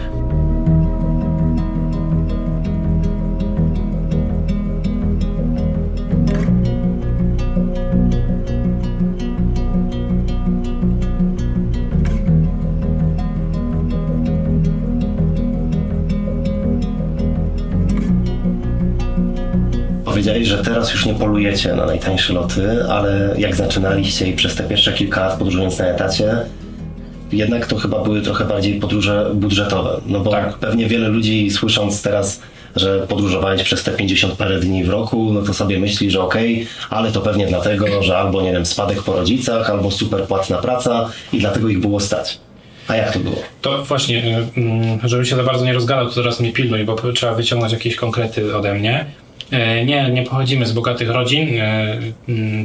Teraz 20.62 20.93
już 20.93 21.07
nie 21.07 21.14
polujecie 21.14 21.75
na 21.75 21.87
najtańsze 21.87 22.33
loty, 22.33 22.85
ale 22.88 23.35
jak 23.38 23.57
zaczynaliście 23.57 24.26
i 24.29 24.33
przez 24.33 24.55
te 24.55 24.64
pierwsze 24.64 24.93
kilka 24.93 25.21
lat 25.21 25.38
podróżując 25.38 25.79
na 25.79 25.87
etacie, 25.87 26.37
jednak 27.33 27.67
to 27.67 27.76
chyba 27.76 28.02
były 28.02 28.23
trochę 28.23 28.45
bardziej 28.45 28.81
podróże 28.81 29.31
budżetowe. 29.35 30.00
No 30.07 30.21
bo 30.21 30.31
Tak. 30.31 30.55
pewnie 30.55 30.87
wiele 30.87 31.09
ludzi 31.09 31.50
słysząc 31.50 32.02
teraz, 32.02 32.40
że 32.76 33.07
podróżowałeś 33.09 33.62
przez 33.62 33.83
te 33.85 33.90
50 33.90 34.35
parę 34.35 34.61
dni 34.61 34.85
w 34.85 34.88
roku, 34.88 35.33
no 35.33 35.43
to 35.43 35.55
sobie 35.55 35.79
myśli, 35.79 36.11
że 36.11 36.21
okej, 36.23 36.67
ale 36.90 37.12
to 37.12 37.21
pewnie 37.21 37.47
dlatego, 37.47 38.02
że 38.02 38.19
albo 38.19 38.43
nie 38.43 38.52
wiem, 38.52 38.67
spadek 38.67 39.02
po 39.02 39.12
rodzicach, 39.12 39.71
albo 39.71 39.90
super 39.90 40.25
płatna 40.25 40.59
praca 40.59 41.09
i 41.33 41.38
dlatego 41.38 41.69
ich 41.69 41.81
było 41.81 42.00
stać. 42.00 42.38
A 42.88 42.97
jak 42.97 43.12
to 43.12 43.19
było? 43.19 43.37
To 43.61 43.85
właśnie, 43.85 44.38
y, 44.57 44.61
mm, 44.61 44.99
żebym 45.05 45.26
się 45.26 45.37
za 45.37 45.43
bardzo 45.43 45.64
nie 45.64 45.73
rozgadał, 45.73 46.09
to 46.09 46.14
teraz 46.14 46.40
mnie 46.40 46.52
pilnuj, 46.52 46.85
bo 46.85 47.12
trzeba 47.12 47.35
wyciągnąć 47.35 47.73
jakieś 47.73 47.97
konkrety 47.97 48.57
ode 48.57 48.75
mnie. 48.75 49.05
E, 49.50 49.85
Nie, 49.85 50.11
nie 50.11 50.23
pochodzimy 50.23 50.66
z 50.66 50.73
bogatych 50.73 51.11
rodzin. 51.11 51.61
E, 51.61 51.99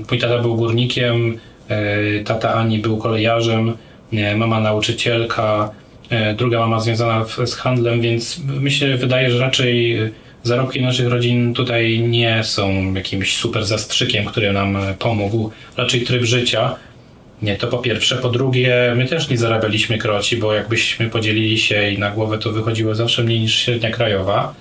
Mój 0.09 0.19
tata 0.19 0.39
był 0.39 0.55
górnikiem, 0.55 1.39
e, 1.69 2.23
tata 2.23 2.53
Ani 2.53 2.79
był 2.79 2.97
kolejarzem, 2.97 3.73
mama 4.35 4.59
nauczycielka, 4.59 5.71
druga 6.37 6.59
mama 6.59 6.79
związana 6.79 7.25
z 7.45 7.55
handlem, 7.55 8.01
więc 8.01 8.39
mi 8.61 8.71
się 8.71 8.97
wydaje, 8.97 9.31
że 9.31 9.39
raczej 9.39 9.97
zarobki 10.43 10.81
naszych 10.81 11.07
rodzin 11.07 11.53
tutaj 11.53 11.99
nie 11.99 12.43
są 12.43 12.93
jakimś 12.93 13.35
super 13.37 13.65
zastrzykiem, 13.65 14.25
który 14.25 14.53
nam 14.53 14.77
pomógł. 14.99 15.51
Raczej 15.77 16.01
tryb 16.01 16.23
życia. 16.23 16.75
Nie, 17.41 17.55
to 17.55 17.67
po 17.67 17.77
pierwsze. 17.77 18.15
Po 18.15 18.29
drugie, 18.29 18.93
my 18.95 19.05
też 19.05 19.29
nie 19.29 19.37
zarabialiśmy 19.37 19.97
kroci, 19.97 20.37
bo 20.37 20.53
jakbyśmy 20.53 21.09
podzielili 21.09 21.59
się 21.59 21.89
i 21.91 21.97
na 21.97 22.11
głowę 22.11 22.37
to 22.37 22.51
wychodziło 22.51 22.95
zawsze 22.95 23.23
mniej 23.23 23.39
niż 23.39 23.55
średnia 23.55 23.89
krajowa. 23.91 24.53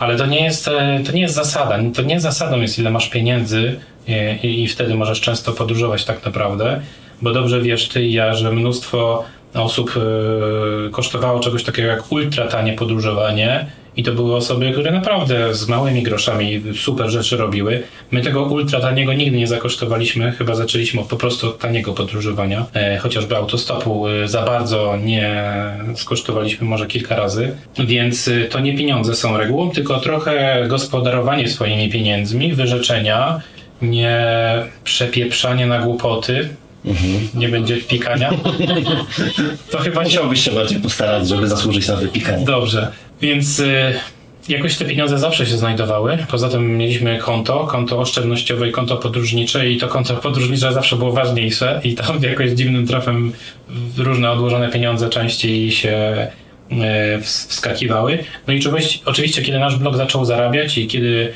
Ale 0.00 0.16
to 0.16 0.26
nie 0.26 0.44
jest, 0.44 0.68
e, 0.68 1.00
to 1.06 1.12
nie 1.12 1.20
jest 1.20 1.34
zasada. 1.34 1.78
To 1.94 2.02
nie 2.02 2.20
zasadą 2.20 2.60
jest, 2.60 2.78
ile 2.78 2.90
masz 2.90 3.08
pieniędzy 3.08 3.80
e, 4.08 4.36
i, 4.36 4.62
i 4.62 4.68
wtedy 4.68 4.94
możesz 4.94 5.20
często 5.20 5.52
podróżować 5.52 6.04
tak 6.04 6.24
naprawdę, 6.24 6.80
bo 7.22 7.32
dobrze 7.32 7.62
wiesz 7.62 7.88
ty 7.88 8.02
i 8.04 8.12
ja, 8.12 8.34
że 8.34 8.52
mnóstwo 8.52 9.24
osób 9.54 9.94
e, 9.96 10.90
kosztowało 10.90 11.40
czegoś 11.40 11.64
takiego 11.64 11.88
jak 11.88 12.12
ultra 12.12 12.46
tanie 12.46 12.72
podróżowanie 12.72 13.66
i 14.00 14.02
to 14.02 14.12
były 14.12 14.36
osoby, 14.36 14.72
które 14.72 14.90
naprawdę 14.90 15.54
z 15.54 15.68
małymi 15.68 16.02
groszami 16.02 16.62
super 16.76 17.10
rzeczy 17.10 17.36
robiły. 17.36 17.82
My 18.10 18.22
tego 18.22 18.42
ultra 18.42 18.80
taniego 18.80 19.12
nigdy 19.12 19.38
nie 19.38 19.46
zakosztowaliśmy, 19.46 20.32
chyba 20.32 20.54
zaczęliśmy 20.54 21.04
po 21.04 21.16
prostu 21.16 21.48
od 21.48 21.58
taniego 21.58 21.92
podróżowania, 21.92 22.66
e, 22.74 22.98
chociażby 22.98 23.36
autostopu 23.36 24.08
e, 24.08 24.28
za 24.28 24.42
bardzo 24.42 24.96
nie 24.96 25.44
skosztowaliśmy 25.94 26.66
może 26.66 26.86
kilka 26.86 27.16
razy, 27.16 27.56
więc 27.78 28.28
e, 28.28 28.44
to 28.44 28.60
nie 28.60 28.76
pieniądze 28.76 29.14
są 29.14 29.36
regułą, 29.36 29.70
tylko 29.70 30.00
trochę 30.00 30.64
gospodarowanie 30.68 31.48
swoimi 31.48 31.90
pieniędzmi, 31.90 32.52
wyrzeczenia, 32.52 33.40
nie 33.82 34.24
przepieprzanie 34.84 35.66
na 35.66 35.78
głupoty, 35.78 36.48
nie 37.34 37.48
będzie 37.48 37.76
pikania. 37.76 38.30
To 39.70 39.78
chyba 39.78 40.02
Musiałbyś 40.02 40.44
się 40.44 40.50
bardziej 40.50 40.80
postarać, 40.80 41.28
żeby 41.28 41.48
zasłużyć 41.48 41.88
na 41.88 41.96
wypikanie. 41.96 42.44
Dobrze, 42.44 42.92
więc 43.20 43.58
y, 43.58 43.94
jakoś 44.48 44.76
te 44.76 44.84
pieniądze 44.84 45.18
zawsze 45.18 45.46
się 45.46 45.56
znajdowały. 45.58 46.18
Poza 46.30 46.48
tym 46.48 46.78
mieliśmy 46.78 47.18
konto, 47.18 47.66
konto 47.66 47.98
oszczędnościowe 47.98 48.68
i 48.68 48.72
konto 48.72 48.96
podróżnicze 48.96 49.70
i 49.70 49.76
to 49.78 49.88
konto 49.88 50.16
podróżnicze 50.16 50.72
zawsze 50.72 50.96
było 50.96 51.12
ważniejsze 51.12 51.80
i 51.84 51.94
tam 51.94 52.22
jakoś 52.22 52.50
dziwnym 52.50 52.86
trafem 52.86 53.32
różne 53.98 54.30
odłożone 54.30 54.68
pieniądze 54.68 55.08
częściej 55.10 55.70
się 55.70 56.26
y, 56.72 56.76
ws- 57.20 57.46
wskakiwały. 57.48 58.18
No 58.46 58.52
i 58.54 58.58
oczywiście, 58.58 58.98
oczywiście 59.04 59.42
kiedy 59.42 59.58
nasz 59.58 59.76
blog 59.76 59.96
zaczął 59.96 60.24
zarabiać 60.24 60.78
i 60.78 60.86
kiedy 60.86 61.32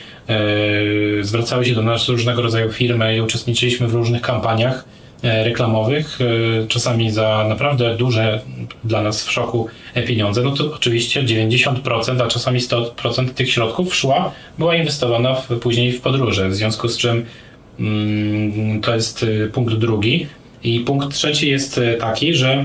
y, 1.20 1.24
zwracały 1.24 1.64
się 1.64 1.74
do 1.74 1.82
nas 1.82 2.08
różnego 2.08 2.42
rodzaju 2.42 2.72
firmy 2.72 3.16
i 3.16 3.20
uczestniczyliśmy 3.20 3.88
w 3.88 3.94
różnych 3.94 4.22
kampaniach, 4.22 4.84
e, 4.84 5.03
reklamowych, 5.24 6.18
e, 6.20 6.66
czasami 6.66 7.10
za 7.10 7.46
naprawdę 7.48 7.96
duże 7.96 8.40
dla 8.84 9.02
nas 9.02 9.26
w 9.26 9.32
szoku 9.32 9.68
e, 9.94 10.02
pieniądze, 10.02 10.42
no 10.42 10.50
to 10.50 10.74
oczywiście 10.74 11.22
90%, 11.22 12.22
a 12.22 12.28
czasami 12.28 12.60
100% 12.60 13.28
tych 13.28 13.50
środków 13.50 13.94
szła, 13.94 14.32
była 14.58 14.76
inwestowana 14.76 15.34
w, 15.34 15.58
później 15.58 15.92
w 15.92 16.00
podróże, 16.00 16.48
w 16.48 16.54
związku 16.54 16.88
z 16.88 16.98
czym 16.98 17.24
mm, 17.80 18.80
to 18.80 18.94
jest 18.94 19.26
e, 19.44 19.48
punkt 19.48 19.74
drugi. 19.74 20.26
I 20.64 20.80
punkt 20.80 21.14
trzeci 21.14 21.50
jest 21.50 21.78
e, 21.78 21.94
taki, 21.94 22.34
że 22.34 22.64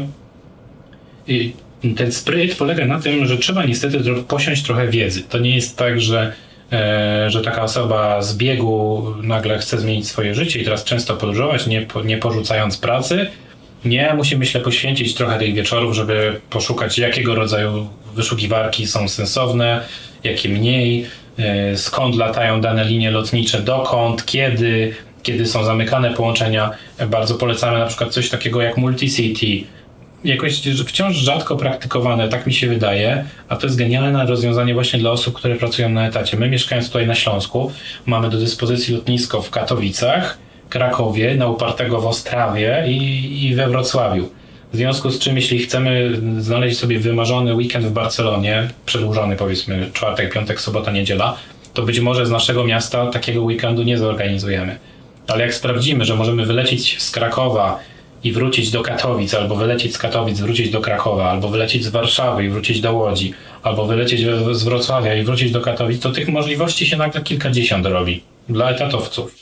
ten 1.96 2.12
spryt 2.12 2.56
polega 2.56 2.86
na 2.86 3.00
tym, 3.00 3.25
że 3.25 3.38
trzeba 3.38 3.66
niestety 3.66 4.00
posiąść 4.28 4.63
trochę 4.63 4.88
wiedzy. 4.88 5.24
To 5.24 5.39
nie 5.39 5.56
jest 5.56 5.78
tak, 5.78 6.01
że, 6.01 6.22
e, 6.22 6.34
że 7.27 7.41
taka 7.43 7.63
osoba 7.63 8.21
z 8.21 8.38
biegu 8.38 9.05
nagle 9.23 9.57
chce 9.57 9.79
zmienić 9.79 10.07
swoje 10.07 10.35
życie 10.35 10.59
i 10.59 10.63
teraz 10.63 10.83
często 10.83 11.15
podróżować, 11.15 11.67
nie, 11.67 11.88
nie 12.05 12.17
porzucając 12.17 12.77
pracy. 12.77 13.27
Nie, 13.85 14.13
musi 14.13 14.38
myślę 14.38 14.61
poświęcić 14.61 15.13
trochę 15.13 15.39
tych 15.39 15.53
wieczorów, 15.53 15.95
żeby 15.95 16.41
poszukać 16.49 16.97
jakiego 16.97 17.35
rodzaju 17.35 17.88
wyszukiwarki 18.15 18.88
są 18.88 19.07
sensowne, 19.07 19.81
jakie 20.23 20.49
mniej, 20.49 21.05
e, 21.38 21.77
skąd 21.77 22.15
latają 22.15 22.61
dane 22.61 22.85
linie 22.85 23.11
lotnicze, 23.11 23.61
dokąd, 23.61 24.25
kiedy, 24.25 24.93
kiedy 25.23 25.45
są 25.45 25.63
zamykane 25.63 26.13
połączenia. 26.13 26.71
Bardzo 27.07 27.35
polecamy 27.35 27.79
na 27.79 27.85
przykład 27.85 28.09
coś 28.09 28.29
takiego 28.29 28.61
jak 28.61 28.77
Multicity, 28.77 29.67
jakoś 30.23 30.61
wciąż 30.85 31.15
rzadko 31.15 31.55
praktykowane, 31.55 32.29
tak 32.29 32.47
mi 32.47 32.53
się 32.53 32.67
wydaje, 32.67 33.25
a 33.49 33.55
to 33.55 33.67
jest 33.67 33.77
genialne 33.77 34.25
rozwiązanie 34.25 34.73
właśnie 34.73 34.99
dla 34.99 35.11
osób, 35.11 35.35
które 35.35 35.55
pracują 35.55 35.89
na 35.89 36.07
etacie. 36.07 36.38
My 36.38 36.49
mieszkając 36.49 36.88
tutaj 36.88 37.07
na 37.07 37.15
Śląsku, 37.15 37.71
mamy 38.05 38.29
do 38.29 38.38
dyspozycji 38.38 38.95
lotnisko 38.95 39.41
w 39.41 39.49
Katowicach, 39.49 40.38
Krakowie, 40.69 41.35
na 41.35 41.47
Upartego 41.47 42.01
w 42.01 42.07
Ostrawie 42.07 42.83
i, 42.88 43.45
i 43.45 43.55
we 43.55 43.69
Wrocławiu. 43.69 44.29
W 44.73 44.75
związku 44.75 45.09
z 45.09 45.19
czym, 45.19 45.35
jeśli 45.35 45.59
chcemy 45.59 46.21
znaleźć 46.39 46.79
sobie 46.79 46.99
wymarzony 46.99 47.55
weekend 47.55 47.85
w 47.85 47.91
Barcelonie, 47.91 48.67
przedłużony 48.85 49.35
powiedzmy 49.35 49.89
czwartek, 49.93 50.33
piątek, 50.33 50.61
sobota, 50.61 50.91
niedziela, 50.91 51.35
to 51.73 51.81
być 51.81 51.99
może 51.99 52.25
z 52.25 52.31
naszego 52.31 52.63
miasta 52.63 53.07
takiego 53.07 53.43
weekendu 53.43 53.83
nie 53.83 53.97
zorganizujemy. 53.97 54.77
Ale 55.27 55.43
jak 55.43 55.53
sprawdzimy, 55.53 56.05
że 56.05 56.15
możemy 56.15 56.45
wylecieć 56.45 57.01
z 57.01 57.11
Krakowa 57.11 57.79
i 58.23 58.31
wrócić 58.31 58.71
do 58.71 58.81
Katowic, 58.81 59.33
albo 59.33 59.55
wylecieć 59.55 59.93
z 59.93 59.97
Katowic, 59.97 60.39
wrócić 60.39 60.69
do 60.69 60.81
Krakowa, 60.81 61.29
albo 61.31 61.49
wylecieć 61.49 61.83
z 61.83 61.88
Warszawy 61.89 62.45
i 62.45 62.49
wrócić 62.49 62.81
do 62.81 62.93
Łodzi, 62.93 63.33
albo 63.63 63.85
wylecieć 63.85 64.21
z 64.51 64.63
Wrocławia 64.63 65.15
i 65.15 65.23
wrócić 65.23 65.51
do 65.51 65.61
Katowic, 65.61 66.01
to 66.01 66.11
tych 66.11 66.27
możliwości 66.27 66.85
się 66.85 66.97
nagle 66.97 67.21
kilkadziesiąt 67.21 67.85
robi 67.85 68.21
dla 68.49 68.69
etatowców. 68.71 69.35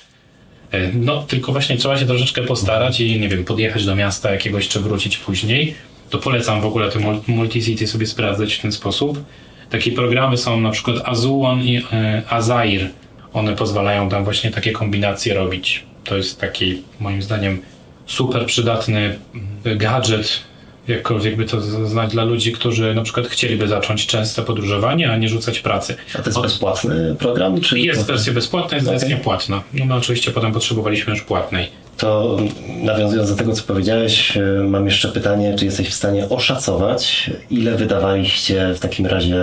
E, 0.72 0.92
No, 0.94 1.24
tylko 1.24 1.52
właśnie 1.52 1.78
trzeba 1.78 1.98
się 1.98 2.06
troszeczkę 2.06 2.42
postarać 2.42 3.00
i 3.00 3.20
nie 3.20 3.30
wiem, 3.30 3.46
podjechać 3.46 3.86
do 3.86 3.96
miasta 3.96 4.32
jakiegoś 4.32 4.68
czy 4.68 4.80
wrócić 4.80 5.18
później. 5.18 5.76
To 6.10 6.18
polecam 6.18 6.62
w 6.62 6.66
ogóle 6.66 6.92
te 6.92 7.00
mul- 7.00 7.20
multicity 7.28 7.88
sobie 7.88 8.06
sprawdzać 8.06 8.54
w 8.54 8.62
ten 8.62 8.72
sposób. 8.72 9.24
Takie 9.70 9.92
programy 9.92 10.38
są 10.38 10.62
na 10.62 10.72
przykład 10.72 10.98
Azuon 11.06 11.62
i 11.62 11.78
e, 11.94 12.22
Azair. 12.30 12.90
One 13.34 13.56
pozwalają 13.56 14.10
tam 14.10 14.24
właśnie 14.24 14.52
takie 14.52 14.72
kombinacje 14.72 15.34
robić. 15.34 15.84
To 16.04 16.18
jest 16.18 16.42
taki, 16.42 16.82
moim 17.00 17.22
zdaniem, 17.22 17.62
super 18.08 18.46
przydatny 18.46 19.20
mm, 19.66 19.78
gadżet, 19.78 20.40
jakkolwiek 20.88 21.36
by 21.36 21.46
to 21.46 21.62
znać 21.62 22.12
dla 22.12 22.24
ludzi, 22.24 22.52
którzy 22.52 22.96
na 22.96 23.02
przykład 23.02 23.28
chcieliby 23.28 23.68
zacząć 23.68 24.08
częste 24.08 24.42
podróżowanie, 24.42 25.12
a 25.12 25.18
nie 25.18 25.30
rzucać 25.30 25.60
pracy. 25.60 25.96
A 26.14 26.18
to 26.18 26.30
jest 26.30 26.42
bezpłatny 26.42 27.16
program? 27.20 27.62
Czy 27.62 27.80
Jest 27.80 28.06
wersja 28.06 28.34
bezpłatna, 28.34 28.78
jest 28.78 28.90
wersja 28.90 29.18
płatna. 29.18 29.64
No 29.74 29.86
my 29.86 29.96
oczywiście 29.96 30.32
potem 30.32 30.54
potrzebowaliśmy 30.54 31.14
już 31.14 31.22
płatnej. 31.22 31.68
To 31.98 32.38
nawiązując 32.84 33.30
do 33.30 33.36
tego, 33.36 33.54
co 33.54 33.64
powiedziałeś, 33.64 34.38
e, 34.38 34.42
mam 34.64 34.86
jeszcze 34.86 35.08
pytanie, 35.10 35.56
czy 35.60 35.66
jesteś 35.66 35.90
w 35.90 35.94
stanie 35.94 36.30
oszacować, 36.30 37.30
ile 37.50 37.76
wydawaliście 37.76 38.74
w 38.76 38.80
takim 38.80 39.06
razie, 39.06 39.36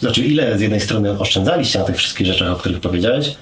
znaczy 0.00 0.20
ile 0.20 0.58
z 0.58 0.60
jednej 0.60 0.80
strony 0.80 1.18
oszczędzaliście 1.18 1.78
na 1.78 1.84
tych 1.84 1.96
wszystkich 1.96 2.26
rzeczach, 2.26 2.52
o 2.52 2.56
których 2.56 2.80
powiedziałeś, 2.80 3.34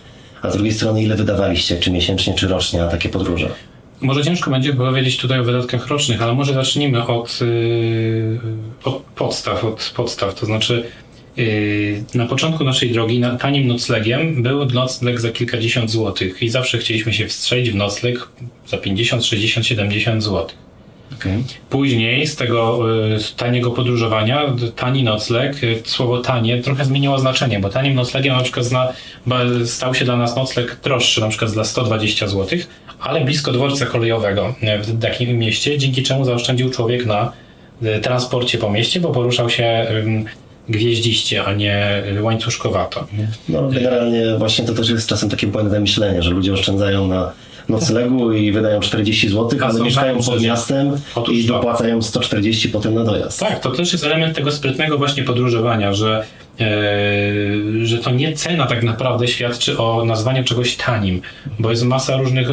a 0.42 0.50
z 0.50 0.54
drugiej 0.54 0.72
strony 0.72 1.02
ile 1.02 1.16
wydawaliście, 1.16 1.76
czy 1.76 1.90
miesięcznie, 1.90 2.34
czy 2.34 2.48
rocznie 2.48 2.80
na 2.80 2.88
takie 2.88 3.08
podróże? 3.08 3.48
Może 4.00 4.24
ciężko 4.24 4.50
będzie 4.50 4.72
powiedzieć 4.72 5.16
tutaj 5.16 5.40
o 5.40 5.44
wydatkach 5.44 5.86
rocznych, 5.86 6.22
ale 6.22 6.34
może 6.34 6.54
zacznijmy 6.54 7.06
od, 7.06 7.40
yy, 7.40 8.40
od 8.84 9.02
podstaw, 9.02 9.64
od 9.64 9.92
podstaw. 9.96 10.34
To 10.34 10.46
znaczy, 10.46 10.84
Yy, 11.36 12.04
Na 12.14 12.26
początku 12.26 12.64
naszej 12.64 12.90
drogi 12.90 13.22
tanim 13.40 13.66
noclegiem 13.66 14.42
był 14.42 14.64
nocleg 14.64 15.20
za 15.20 15.30
kilkadziesiąt 15.30 15.90
złotych 15.90 16.42
i 16.42 16.48
zawsze 16.48 16.78
chcieliśmy 16.78 17.12
się 17.12 17.26
wstrzelić 17.26 17.70
w 17.70 17.74
nocleg 17.74 18.28
za 18.66 18.78
50, 18.78 19.24
60, 19.24 19.66
70 19.66 20.22
złotych. 20.22 20.58
Okej. 21.14 21.44
Później 21.70 22.26
z 22.26 22.36
tego 22.36 22.80
y, 23.14 23.20
z 23.20 23.34
taniego 23.34 23.70
podróżowania, 23.70 24.52
tani 24.76 25.02
nocleg, 25.02 25.64
y, 25.64 25.82
słowo 25.84 26.18
tanie 26.18 26.62
trochę 26.62 26.84
zmieniło 26.84 27.18
znaczenie, 27.18 27.60
bo 27.60 27.68
tanim 27.68 27.94
noclegiem 27.94 28.36
na 28.36 28.42
przykład 28.42 28.66
zna, 28.66 28.92
stał 29.64 29.94
się 29.94 30.04
dla 30.04 30.16
nas 30.16 30.36
nocleg 30.36 30.80
droższy, 30.84 31.20
na 31.20 31.28
przykład 31.28 31.50
za 31.50 31.64
120 31.64 32.28
zł, 32.28 32.58
ale 33.00 33.24
blisko 33.24 33.52
dworca 33.52 33.86
kolejowego 33.86 34.54
y, 34.62 34.82
w 34.82 35.00
takim 35.00 35.38
mieście, 35.38 35.78
dzięki 35.78 36.02
czemu 36.02 36.24
zaoszczędził 36.24 36.70
człowiek 36.70 37.06
na 37.06 37.32
y, 37.82 38.00
transporcie 38.00 38.58
po 38.58 38.70
mieście, 38.70 39.00
bo 39.00 39.08
poruszał 39.08 39.50
się 39.50 39.86
gwieździście, 40.68 41.44
a 41.44 41.54
nie 41.54 42.02
y, 42.18 42.22
łańcuszkowato. 42.22 43.06
No 43.48 43.68
generalnie 43.68 44.36
właśnie 44.38 44.64
to 44.64 44.72
też 44.74 44.90
jest 44.90 45.08
czasem 45.08 45.30
takie 45.30 45.46
błędne 45.46 45.80
myślenie, 45.80 46.22
że 46.22 46.30
ludzie 46.30 46.52
oszczędzają 46.52 47.06
na 47.06 47.32
noclegu 47.68 48.32
i 48.32 48.52
wydają 48.52 48.80
40 48.80 49.28
zł, 49.28 49.58
A 49.62 49.64
ale 49.64 49.80
mieszkają 49.80 50.16
tak, 50.16 50.26
pod 50.26 50.42
miastem 50.42 50.92
Otóż 51.14 51.36
i 51.36 51.46
to. 51.46 51.54
dopłacają 51.54 52.02
140 52.02 52.68
potem 52.68 52.94
na 52.94 53.04
dojazd. 53.04 53.40
Tak, 53.40 53.60
to 53.60 53.70
też 53.70 53.92
jest 53.92 54.04
element 54.04 54.36
tego 54.36 54.52
sprytnego 54.52 54.98
właśnie 54.98 55.22
podróżowania, 55.22 55.92
że, 55.92 56.24
e, 56.60 56.66
że 57.82 57.98
to 57.98 58.10
nie 58.10 58.32
cena 58.32 58.66
tak 58.66 58.82
naprawdę 58.82 59.28
świadczy 59.28 59.78
o 59.78 60.04
nazwaniu 60.04 60.44
czegoś 60.44 60.76
tanim, 60.76 61.22
bo 61.58 61.70
jest 61.70 61.84
masa 61.84 62.16
różnych, 62.16 62.48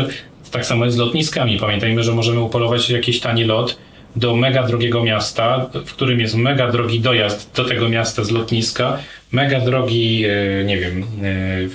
tak 0.51 0.65
samo 0.65 0.85
jest 0.85 0.97
z 0.97 0.99
lotniskami. 0.99 1.57
Pamiętajmy, 1.57 2.03
że 2.03 2.13
możemy 2.13 2.39
upolować 2.39 2.89
jakiś 2.89 3.19
tani 3.19 3.43
lot 3.43 3.77
do 4.15 4.35
mega 4.35 4.63
drogiego 4.63 5.03
miasta, 5.03 5.69
w 5.85 5.93
którym 5.93 6.19
jest 6.19 6.35
mega 6.35 6.71
drogi 6.71 6.99
dojazd 6.99 7.55
do 7.55 7.65
tego 7.65 7.89
miasta 7.89 8.23
z 8.23 8.31
lotniska, 8.31 8.97
mega 9.31 9.59
drogi, 9.59 10.25
e, 10.25 10.63
nie 10.63 10.77
wiem, 10.77 11.03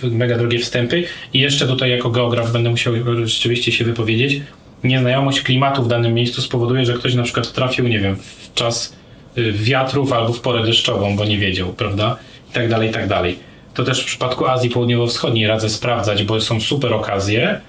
e, 0.04 0.10
mega 0.10 0.38
drogie 0.38 0.58
wstępy 0.58 1.04
i 1.32 1.40
jeszcze 1.40 1.66
tutaj 1.66 1.90
jako 1.90 2.10
geograf 2.10 2.52
będę 2.52 2.70
musiał 2.70 2.94
rzeczywiście 3.24 3.72
się 3.72 3.84
wypowiedzieć, 3.84 4.40
nieznajomość 4.84 5.40
klimatu 5.40 5.82
w 5.82 5.88
danym 5.88 6.14
miejscu 6.14 6.42
spowoduje, 6.42 6.86
że 6.86 6.94
ktoś 6.94 7.14
na 7.14 7.22
przykład 7.22 7.52
trafił, 7.52 7.88
nie 7.88 8.00
wiem, 8.00 8.16
w 8.16 8.54
czas 8.54 8.96
y, 9.38 9.52
wiatrów 9.52 10.12
albo 10.12 10.32
w 10.32 10.40
porę 10.40 10.64
deszczową, 10.64 11.16
bo 11.16 11.24
nie 11.24 11.38
wiedział, 11.38 11.72
prawda? 11.72 12.16
I 12.50 12.52
tak 12.52 12.68
dalej, 12.68 12.90
i 12.90 12.92
tak 12.92 13.08
dalej. 13.08 13.38
To 13.74 13.84
też 13.84 14.02
w 14.02 14.06
przypadku 14.06 14.46
Azji 14.46 14.70
Południowo-Wschodniej 14.70 15.46
radzę 15.46 15.68
sprawdzać, 15.68 16.24
bo 16.24 16.40
są 16.40 16.60
super 16.60 16.92
okazje 16.92 17.60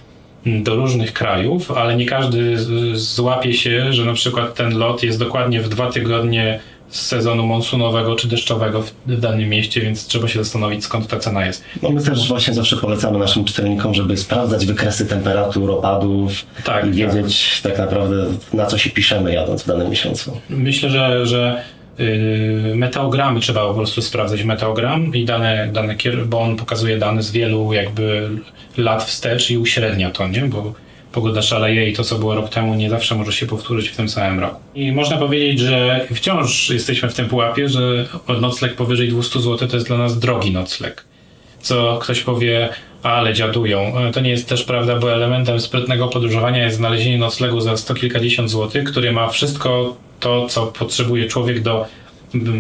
do 0.46 0.76
różnych 0.76 1.14
krajów, 1.14 1.72
ale 1.72 1.96
nie 1.96 2.06
każdy 2.06 2.58
złapie 2.94 3.54
się, 3.54 3.94
że 3.94 4.06
na 4.06 4.14
przykład 4.14 4.56
ten 4.56 4.78
lot 4.78 5.04
jest 5.04 5.20
dokładnie 5.20 5.62
w 5.62 5.70
dwa 5.70 5.92
tygodnie 5.92 6.60
z 6.90 7.02
sezonu 7.02 7.46
monsunowego 7.46 8.16
czy 8.16 8.28
deszczowego 8.28 8.82
w, 8.82 8.94
w 9.08 9.20
danym 9.20 9.50
mieście, 9.50 9.82
więc 9.82 10.08
trzeba 10.08 10.28
się 10.28 10.40
zastanowić, 10.44 10.84
skąd 10.84 11.08
ta 11.08 11.20
cena 11.20 11.46
jest. 11.46 11.64
No 11.82 11.90
my 11.90 12.04
też 12.04 12.28
właśnie 12.28 12.54
zawsze 12.54 12.78
polecamy 12.78 13.20
naszym 13.20 13.46
czytelnikom, 13.46 13.94
żeby 13.94 14.18
sprawdzać 14.18 14.66
wykresy 14.66 15.06
temperatur, 15.06 15.72
opadów 15.72 16.32
Tak, 16.64 16.88
i 16.88 16.92
wiedzieć 16.92 17.62
tak. 17.64 17.78
naprawdę 17.78 18.26
na 18.54 18.66
co 18.66 18.78
się 18.78 18.90
piszemy 18.90 19.34
jadąc 19.34 19.64
w 19.64 19.68
danym 19.68 19.90
miesiącu. 19.90 20.38
Myślę, 20.50 20.90
że, 20.90 21.26
że 21.26 21.64
meteogramy 22.76 23.40
trzeba 23.40 23.68
po 23.68 23.74
prostu 23.74 24.02
sprawdzać 24.02 24.44
meteogram 24.44 25.16
i 25.16 25.26
dane, 25.26 25.70
dane 25.74 25.96
bo 26.26 26.40
on 26.40 26.56
pokazuje 26.56 26.98
dane 26.98 27.24
z 27.24 27.32
wielu 27.32 27.74
jakby 27.74 28.30
lat 28.78 29.04
wstecz 29.04 29.52
i 29.52 29.58
uśrednia 29.58 30.12
to, 30.12 30.28
nie? 30.28 30.42
Bo 30.42 30.74
pogoda 31.12 31.42
szaleje 31.42 31.90
i 31.90 31.94
to, 31.94 32.04
co 32.04 32.20
było 32.20 32.36
rok 32.36 32.50
temu, 32.50 32.76
nie 32.76 32.90
zawsze 32.90 33.16
może 33.16 33.34
się 33.34 33.46
powtórzyć 33.46 33.90
w 33.90 33.96
tym 33.96 34.10
samym 34.10 34.40
roku. 34.40 34.60
I 34.76 34.92
można 34.92 35.18
powiedzieć, 35.18 35.60
że 35.60 36.08
wciąż 36.14 36.70
jesteśmy 36.70 37.10
w 37.10 37.14
tym 37.14 37.30
pułapie, 37.30 37.70
że 37.70 38.06
nocleg 38.42 38.76
powyżej 38.76 39.10
200 39.10 39.40
zł 39.40 39.68
to 39.68 39.76
jest 39.76 39.88
dla 39.88 39.98
nas 39.98 40.20
drogi 40.20 40.52
nocleg 40.52 41.06
co 41.64 42.00
ktoś 42.02 42.22
powie, 42.22 42.70
ale 43.04 43.34
dziadują. 43.34 43.98
E, 44.00 44.12
To 44.12 44.20
nie 44.20 44.30
jest 44.30 44.50
też 44.50 44.64
prawda, 44.64 45.00
bo 45.00 45.14
elementem 45.14 45.60
sprytnego 45.60 46.08
podróżowania 46.08 46.64
jest 46.64 46.78
znalezienie 46.78 47.18
noclegu 47.18 47.62
za 47.62 47.78
sto 47.78 47.94
kilkadziesiąt 47.94 48.50
złotych, 48.50 48.84
który 48.84 49.12
ma 49.12 49.30
wszystko 49.30 49.96
to, 50.20 50.48
co 50.50 50.68
potrzebuje 50.68 51.28
człowiek 51.28 51.62
do 51.62 51.86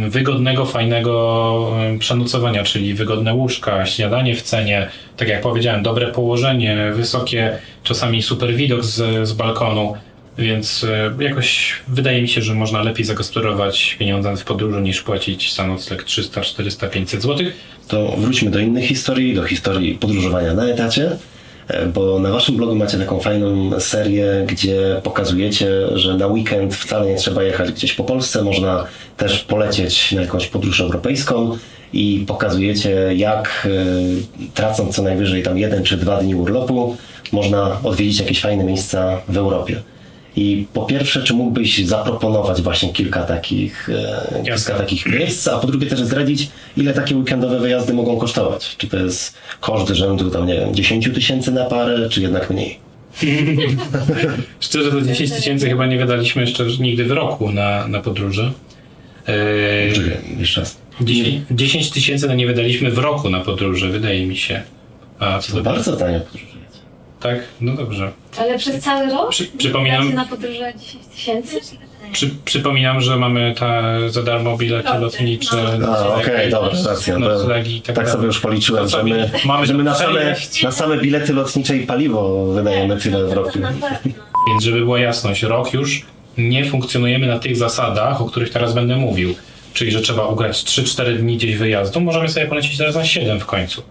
wygodnego, 0.09 0.65
fajnego 0.65 1.71
em, 1.79 1.99
przenocowania, 1.99 2.63
czyli 2.63 2.93
wygodne 2.93 3.33
łóżka, 3.33 3.85
śniadanie 3.85 4.35
w 4.35 4.41
cenie, 4.41 4.87
tak 5.17 5.27
jak 5.27 5.41
powiedziałem, 5.41 5.83
dobre 5.83 6.07
położenie, 6.07 6.91
wysokie, 6.95 7.57
czasami 7.83 8.21
super 8.21 8.55
widok 8.55 8.83
z, 8.83 9.27
z 9.27 9.33
balkonu. 9.33 9.93
Więc 10.37 10.83
e, 10.83 11.23
jakoś 11.23 11.73
wydaje 11.87 12.21
mi 12.21 12.27
się, 12.27 12.41
że 12.41 12.53
można 12.53 12.83
lepiej 12.83 13.05
zagospodarować 13.05 13.95
pieniądze 13.99 14.37
w 14.37 14.43
podróży 14.43 14.81
niż 14.81 15.01
płacić 15.01 15.55
za 15.55 15.67
nocleg 15.67 16.03
300, 16.03 16.41
400, 16.41 16.87
500 16.87 17.21
złotych. 17.21 17.53
To 17.87 18.15
wróćmy 18.17 18.51
do 18.51 18.59
innych 18.59 18.85
historii, 18.85 19.35
do 19.35 19.43
historii 19.43 19.95
podróżowania 19.95 20.53
na 20.53 20.65
etacie, 20.65 21.17
e, 21.67 21.85
bo 21.85 22.19
na 22.19 22.31
waszym 22.31 22.55
blogu 22.55 22.75
macie 22.75 22.97
taką 22.97 23.19
fajną 23.19 23.79
serię, 23.79 24.25
gdzie 24.47 25.01
pokazujecie, 25.03 25.97
że 25.97 26.17
na 26.17 26.27
weekend 26.27 26.75
wcale 26.75 27.09
nie 27.09 27.15
trzeba 27.15 27.43
jechać 27.43 27.71
gdzieś 27.71 27.93
po 27.93 28.03
Polsce, 28.03 28.43
można 28.43 28.85
też 29.17 29.39
polecieć 29.39 30.11
na 30.11 30.21
jakąś 30.21 30.47
podróż 30.47 30.81
europejską 30.81 31.57
i 31.93 32.23
pokazujecie, 32.27 33.09
jak 33.15 33.67
e, 33.69 34.49
tracąc 34.53 34.95
co 34.95 35.01
najwyżej 35.01 35.43
tam 35.43 35.57
jeden 35.57 35.83
czy 35.83 35.97
dwa 35.97 36.17
dni 36.17 36.35
urlopu, 36.35 36.97
można 37.31 37.77
odwiedzić 37.83 38.19
jakieś 38.19 38.41
fajne 38.41 38.63
miejsca 38.63 39.21
w 39.27 39.37
Europie. 39.37 39.81
I 40.35 40.65
po 40.73 40.85
pierwsze, 40.85 41.23
czy 41.23 41.33
mógłbyś 41.33 41.85
zaproponować 41.85 42.61
właśnie 42.61 42.93
kilka 42.93 43.23
takich, 43.23 43.89
e, 43.89 44.43
kilka 44.43 44.73
takich 44.77 45.05
miejsc, 45.05 45.47
a 45.47 45.59
po 45.59 45.67
drugie 45.67 45.87
też 45.87 45.99
zdradzić, 45.99 46.49
ile 46.77 46.93
takie 46.93 47.15
weekendowe 47.15 47.59
wyjazdy 47.59 47.93
mogą 47.93 48.17
kosztować? 48.17 48.75
Czy 48.77 48.87
to 48.87 48.97
jest 48.97 49.37
koszt 49.59 49.89
rzędu 49.89 50.29
tam, 50.29 50.47
nie 50.47 50.55
wiem, 50.55 50.75
10 50.75 51.09
tysięcy 51.13 51.51
na 51.51 51.65
parę, 51.65 52.09
czy 52.09 52.21
jednak 52.21 52.49
mniej? 52.49 52.79
Szczerze 54.59 54.91
to 54.91 55.01
10 55.01 55.31
tysięcy 55.31 55.69
chyba 55.69 55.85
nie 55.85 55.97
wydaliśmy 55.97 56.41
jeszcze 56.41 56.65
nigdy 56.79 57.05
w 57.05 57.11
roku 57.11 57.51
na, 57.51 57.87
na 57.87 57.99
podróże. 57.99 58.51
Eee, 59.27 59.93
Czekaj, 59.93 60.17
jeszcze 60.39 60.59
raz. 60.61 60.77
10 61.01 61.41
10 61.51 61.91
tysięcy 61.91 62.27
no 62.27 62.33
nie 62.33 62.47
wydaliśmy 62.47 62.91
w 62.91 62.97
roku 62.97 63.29
na 63.29 63.39
podróże, 63.39 63.89
wydaje 63.89 64.25
mi 64.25 64.37
się. 64.37 64.61
A 65.19 65.39
co 65.39 65.53
To 65.53 65.61
bardzo 65.63 65.97
tanio 65.97 66.19
podróżujecie. 66.19 66.52
Tak? 67.23 67.39
No 67.61 67.73
dobrze. 67.73 68.11
Ale 68.39 68.57
przez 68.59 68.83
cały 68.83 69.09
rok? 69.11 69.29
Przy- 69.29 69.47
przypominam- 69.57 70.13
na 70.13 70.25
podróże 70.25 70.73
10 70.77 71.05
tysięcy? 71.05 71.59
Przy, 72.11 72.29
przypominam, 72.45 73.01
że 73.01 73.17
mamy 73.17 73.55
ta 73.59 73.81
za 74.09 74.23
darmo 74.23 74.57
bilety 74.57 74.83
Dobrze. 74.87 74.99
lotnicze, 74.99 75.77
No. 75.79 76.15
Okej, 76.15 76.51
dobra, 76.51 76.71
racja. 76.87 77.19
No, 77.19 77.29
noclegi 77.29 77.81
tak, 77.81 77.95
tak 77.95 78.09
sobie 78.09 78.25
już 78.25 78.39
policzyłem, 78.39 78.87
że 78.89 79.03
my, 79.03 79.29
mamy 79.45 79.65
że 79.65 79.73
my 79.73 79.83
na, 79.83 79.95
same, 79.95 80.35
na 80.63 80.71
same 80.71 80.97
bilety 80.97 81.33
lotnicze 81.33 81.77
i 81.77 81.79
paliwo 81.87 82.45
wydajemy 82.45 82.97
tyle 82.97 83.25
w 83.27 83.33
roku. 83.33 83.51
Pewno. 83.51 83.69
Więc 84.49 84.63
żeby 84.63 84.79
była 84.79 84.99
jasność, 84.99 85.43
rok 85.43 85.73
już 85.73 86.05
nie 86.37 86.65
funkcjonujemy 86.65 87.27
na 87.27 87.39
tych 87.39 87.57
zasadach, 87.57 88.21
o 88.21 88.25
których 88.25 88.49
teraz 88.49 88.73
będę 88.73 88.95
mówił. 88.95 89.35
Czyli, 89.73 89.91
że 89.91 90.01
trzeba 90.01 90.25
ugrać 90.27 90.63
3-4 90.63 91.17
dni 91.17 91.37
gdzieś 91.37 91.55
wyjazdu, 91.55 92.01
możemy 92.01 92.29
sobie 92.29 92.45
polecieć 92.45 92.77
teraz 92.77 92.95
na 92.95 93.05
7 93.05 93.39
w 93.39 93.45
końcu. 93.45 93.83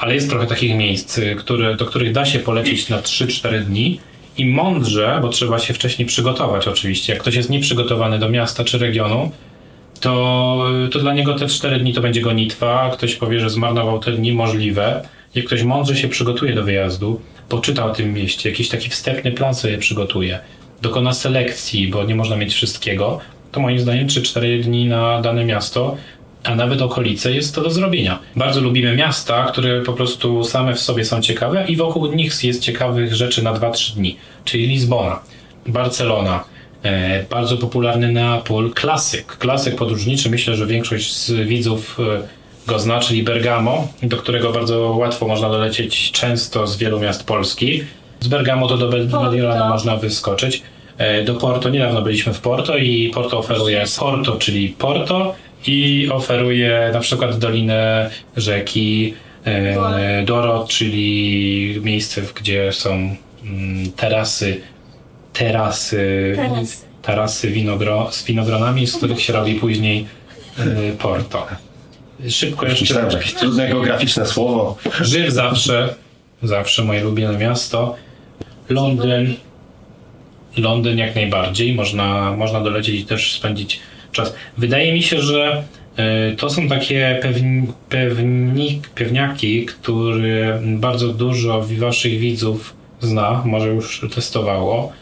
Ale 0.00 0.14
jest 0.14 0.30
trochę 0.30 0.46
takich 0.46 0.74
miejsc, 0.76 1.18
y, 1.18 1.36
które, 1.38 1.76
do 1.76 1.86
których 1.86 2.12
da 2.12 2.24
się 2.24 2.38
polecieć 2.38 2.88
na 2.88 2.98
3-4 2.98 3.64
dni 3.64 4.00
i 4.38 4.46
mądrze, 4.46 5.18
bo 5.22 5.28
trzeba 5.28 5.58
się 5.58 5.74
wcześniej 5.74 6.08
przygotować 6.08 6.68
oczywiście. 6.68 7.12
Jak 7.12 7.22
ktoś 7.22 7.34
jest 7.34 7.50
nieprzygotowany 7.50 8.18
do 8.18 8.28
miasta 8.28 8.64
czy 8.64 8.78
regionu, 8.78 9.30
to, 10.00 10.64
to 10.92 10.98
dla 10.98 11.14
niego 11.14 11.34
te 11.34 11.46
4 11.46 11.78
dni 11.78 11.94
to 11.94 12.00
będzie 12.00 12.20
gonitwa. 12.20 12.90
Ktoś 12.92 13.14
powie, 13.14 13.40
że 13.40 13.50
zmarnował 13.50 13.98
te 13.98 14.12
dni, 14.12 14.32
możliwe. 14.32 15.02
Jak 15.34 15.46
ktoś 15.46 15.62
mądrze 15.62 15.96
się 15.96 16.08
przygotuje 16.08 16.54
do 16.54 16.62
wyjazdu, 16.64 17.20
poczyta 17.48 17.86
o 17.86 17.90
tym 17.90 18.12
mieście, 18.14 18.50
jakiś 18.50 18.68
taki 18.68 18.88
wstępny 18.88 19.32
plan 19.32 19.54
sobie 19.54 19.78
przygotuje, 19.78 20.38
dokona 20.82 21.12
selekcji, 21.12 21.88
bo 21.88 22.04
nie 22.04 22.14
można 22.14 22.36
mieć 22.36 22.54
wszystkiego, 22.54 23.20
to 23.52 23.60
moim 23.60 23.78
zdaniem 23.78 24.06
3-4 24.06 24.62
dni 24.62 24.86
na 24.86 25.20
dane 25.20 25.44
miasto, 25.44 25.96
a 26.44 26.54
nawet 26.54 26.82
okolice 26.82 27.32
jest 27.32 27.54
to 27.54 27.62
do 27.62 27.70
zrobienia. 27.70 28.18
Bardzo 28.36 28.60
lubimy 28.60 28.96
miasta, 28.96 29.44
które 29.44 29.82
po 29.82 29.92
prostu 29.92 30.44
same 30.44 30.74
w 30.74 30.80
sobie 30.80 31.04
są 31.04 31.22
ciekawe 31.22 31.64
i 31.68 31.76
wokół 31.76 32.06
nich 32.06 32.44
jest 32.44 32.62
ciekawych 32.62 33.14
rzeczy 33.14 33.42
na 33.42 33.54
2-3 33.54 33.94
dni, 33.94 34.16
czyli 34.44 34.66
Lizbona, 34.66 35.20
Barcelona, 35.66 36.44
E, 36.82 37.24
bardzo 37.30 37.56
popularny 37.56 38.12
Neapol, 38.12 38.70
klasyk, 38.70 39.26
klasyk 39.26 39.76
podróżniczy. 39.76 40.30
Myślę, 40.30 40.56
że 40.56 40.66
większość 40.66 41.16
z 41.16 41.30
widzów 41.48 41.98
e, 42.00 42.22
go 42.66 42.78
zna, 42.78 43.00
czyli 43.00 43.22
Bergamo, 43.22 43.88
do 44.02 44.16
którego 44.16 44.52
bardzo 44.52 44.80
łatwo 44.80 45.28
można 45.28 45.50
dolecieć 45.50 46.12
często 46.12 46.66
z 46.66 46.76
wielu 46.76 47.00
miast 47.00 47.26
Polski. 47.26 47.84
Z 48.20 48.28
Bergamo 48.28 48.68
to 48.68 48.76
do. 48.76 49.22
Mediolanu 49.22 49.68
można 49.68 49.96
wyskoczyć. 49.96 50.62
E, 50.98 51.24
Do 51.24 51.34
Porto, 51.34 51.68
niedawno 51.68 52.02
byliśmy 52.02 52.34
w 52.34 52.40
Porto 52.40 52.76
i 52.76 53.10
Porto 53.14 53.38
oferuje 53.38 53.84
Porto, 53.98 54.36
czyli 54.36 54.68
Porto 54.68 55.34
i 55.66 56.08
oferuje 56.12 56.90
na 56.92 57.00
przykład 57.00 57.38
dolinę 57.38 58.10
rzeki 58.36 59.14
e, 59.44 60.22
Doro, 60.24 60.66
czyli 60.68 61.80
miejsce, 61.82 62.22
gdzie 62.34 62.72
są 62.72 63.16
mm, 63.44 63.92
terasy 63.92 64.60
terasy, 65.32 66.36
Szybko 72.28 72.66
jeszcze. 72.66 72.80
Myślałem, 72.80 73.10
że 73.10 73.18
jakieś 73.18 73.34
trudne 73.34 73.68
geograficzne 73.68 74.26
słowo. 74.26 74.76
Rzym 75.00 75.30
zawsze, 75.30 75.94
zawsze 76.42 76.84
moje 76.84 77.06
ulubione 77.06 77.38
miasto. 77.38 77.96
Londyn, 78.68 79.34
Londyn 80.56 80.98
jak 80.98 81.14
najbardziej, 81.14 81.74
można, 81.74 82.36
można 82.36 82.60
dolecieć 82.60 83.00
i 83.00 83.04
też 83.04 83.32
spędzić 83.32 83.80
czas. 84.12 84.34
Wydaje 84.58 84.92
mi 84.92 85.02
się, 85.02 85.20
że 85.20 85.62
e, 85.96 86.36
to 86.36 86.50
są 86.50 86.68
takie 86.68 87.18
pewni, 87.22 87.66
pewni, 87.88 88.82
pewniaki, 88.94 89.66
które 89.66 90.60
bardzo 90.64 91.08
dużo 91.08 91.66
waszych 91.78 92.18
widzów 92.18 92.74
zna, 93.00 93.42
może 93.44 93.68
już 93.68 94.06
testowało. 94.14 94.92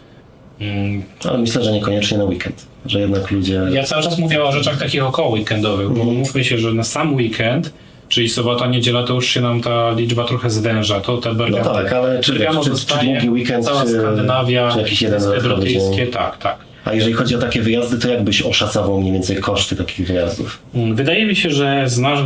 Mm, 0.60 1.02
Ale 1.24 1.38
myślę, 1.38 1.64
że 1.64 1.72
niekoniecznie 1.72 2.18
na 2.18 2.24
weekend. 2.24 2.66
Że 2.86 3.00
jednak 3.00 3.30
ludzie... 3.30 3.60
Ja 3.72 3.84
cały 3.84 4.02
czas 4.02 4.18
mówię 4.18 4.44
o 4.44 4.52
rzeczach 4.52 4.78
takich 4.78 5.04
około 5.04 5.28
weekendowych, 5.30 5.90
bo 5.90 6.04
mówmy 6.04 6.44
się, 6.44 6.58
że 6.58 6.72
na 6.72 6.84
sam 6.84 7.14
weekend, 7.14 7.72
czyli 8.08 8.28
sobota, 8.28 8.66
niedziela, 8.66 9.02
to 9.02 9.14
już 9.14 9.26
się 9.26 9.40
nam 9.40 9.60
ta 9.60 9.90
liczba 9.90 10.24
trochę 10.24 10.50
zwęża. 10.50 11.00
To 11.00 11.18
te 11.18 11.28
No 11.28 11.34
Bergamo, 11.34 11.74
tak, 11.74 11.92
ale 11.92 12.20
czy, 12.20 12.32
czy, 12.32 12.46
czy 12.64 12.70
zostaje, 12.70 13.12
długi 13.12 13.30
weekend, 13.30 13.64
cała 13.64 13.82
czy, 13.82 13.88
Skandynawia, 13.88 14.72
czy 14.72 14.78
jakiś 14.78 15.02
jeden 15.02 15.22
Brytyjskie, 15.42 16.06
tak, 16.06 16.38
tak. 16.38 16.67
A 16.84 16.94
jeżeli 16.94 17.12
chodzi 17.12 17.34
o 17.36 17.38
takie 17.38 17.62
wyjazdy, 17.62 17.98
to 17.98 18.08
jak 18.08 18.24
byś 18.24 18.42
oszacował 18.42 19.00
mniej 19.00 19.12
więcej 19.12 19.36
koszty 19.36 19.76
takich 19.76 20.06
wyjazdów? 20.06 20.58
Mm, 20.74 20.94
Wydaje 20.96 21.26
mi 21.26 21.36
się, 21.36 21.50
że 21.50 21.82
znasz, 21.86 22.20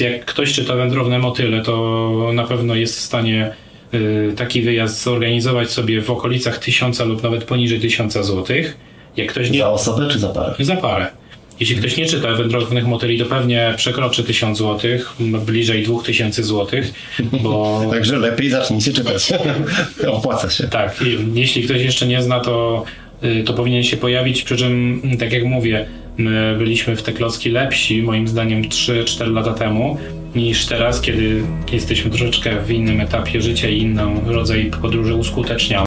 jak 0.00 0.24
ktoś 0.24 0.52
czyta 0.52 0.76
Wędrowne 0.76 1.18
Motyle, 1.18 1.62
to 1.62 2.30
na 2.34 2.44
pewno 2.44 2.74
jest 2.74 2.96
w 2.98 3.00
stanie 3.00 3.52
y, 3.94 4.32
taki 4.36 4.62
wyjazd 4.62 5.02
zorganizować 5.02 5.70
sobie 5.70 6.02
w 6.02 6.10
okolicach 6.10 6.58
tysiąca 6.58 7.04
lub 7.04 7.22
nawet 7.22 7.44
poniżej 7.44 7.80
tysiąca 7.80 8.22
złotych. 8.22 8.76
Jak 9.16 9.28
ktoś 9.28 9.50
nie... 9.50 9.58
Za 9.58 9.70
osobę 9.70 10.08
czy 10.10 10.18
za 10.18 10.28
parę? 10.28 10.54
Za 10.60 10.76
parę. 10.76 11.06
Jeśli 11.60 11.76
ktoś 11.76 11.96
nie 11.96 12.06
czyta 12.06 12.32
wędrownych 12.32 12.86
motyli, 12.86 13.18
to 13.18 13.24
pewnie 13.24 13.74
przekroczy 13.76 14.24
1000 14.24 14.58
zł, 14.58 14.90
bliżej 15.20 15.82
2000 15.82 16.42
zł, 16.44 16.80
bo 17.42 17.80
Także 17.90 18.16
lepiej 18.16 18.50
zacznijcie 18.50 18.92
czytać. 18.92 19.32
Opłaca 20.06 20.50
się. 20.50 20.68
tak, 20.68 21.02
i 21.02 21.40
jeśli 21.40 21.62
ktoś 21.62 21.82
jeszcze 21.82 22.06
nie 22.06 22.22
zna, 22.22 22.40
to, 22.40 22.84
to 23.44 23.54
powinien 23.54 23.82
się 23.82 23.96
pojawić, 23.96 24.42
przy 24.42 24.56
czym, 24.56 25.00
mm, 25.04 25.18
tak 25.18 25.32
jak 25.32 25.44
mówię, 25.44 25.86
my 26.16 26.54
byliśmy 26.58 26.96
w 26.96 27.02
te 27.02 27.12
klocki 27.12 27.50
lepsi, 27.50 28.02
moim 28.02 28.28
zdaniem 28.28 28.62
3-4 28.62 29.32
lata 29.32 29.54
temu, 29.54 29.98
niż 30.34 30.66
teraz, 30.66 31.00
kiedy 31.00 31.42
jesteśmy 31.72 32.10
troszeczkę 32.10 32.60
w 32.60 32.70
innym 32.70 33.00
etapie 33.00 33.40
życia 33.40 33.68
i 33.68 33.78
inny 33.78 34.02
rodzaj 34.26 34.70
podróży 34.82 35.14
uskuteczniamy. 35.14 35.82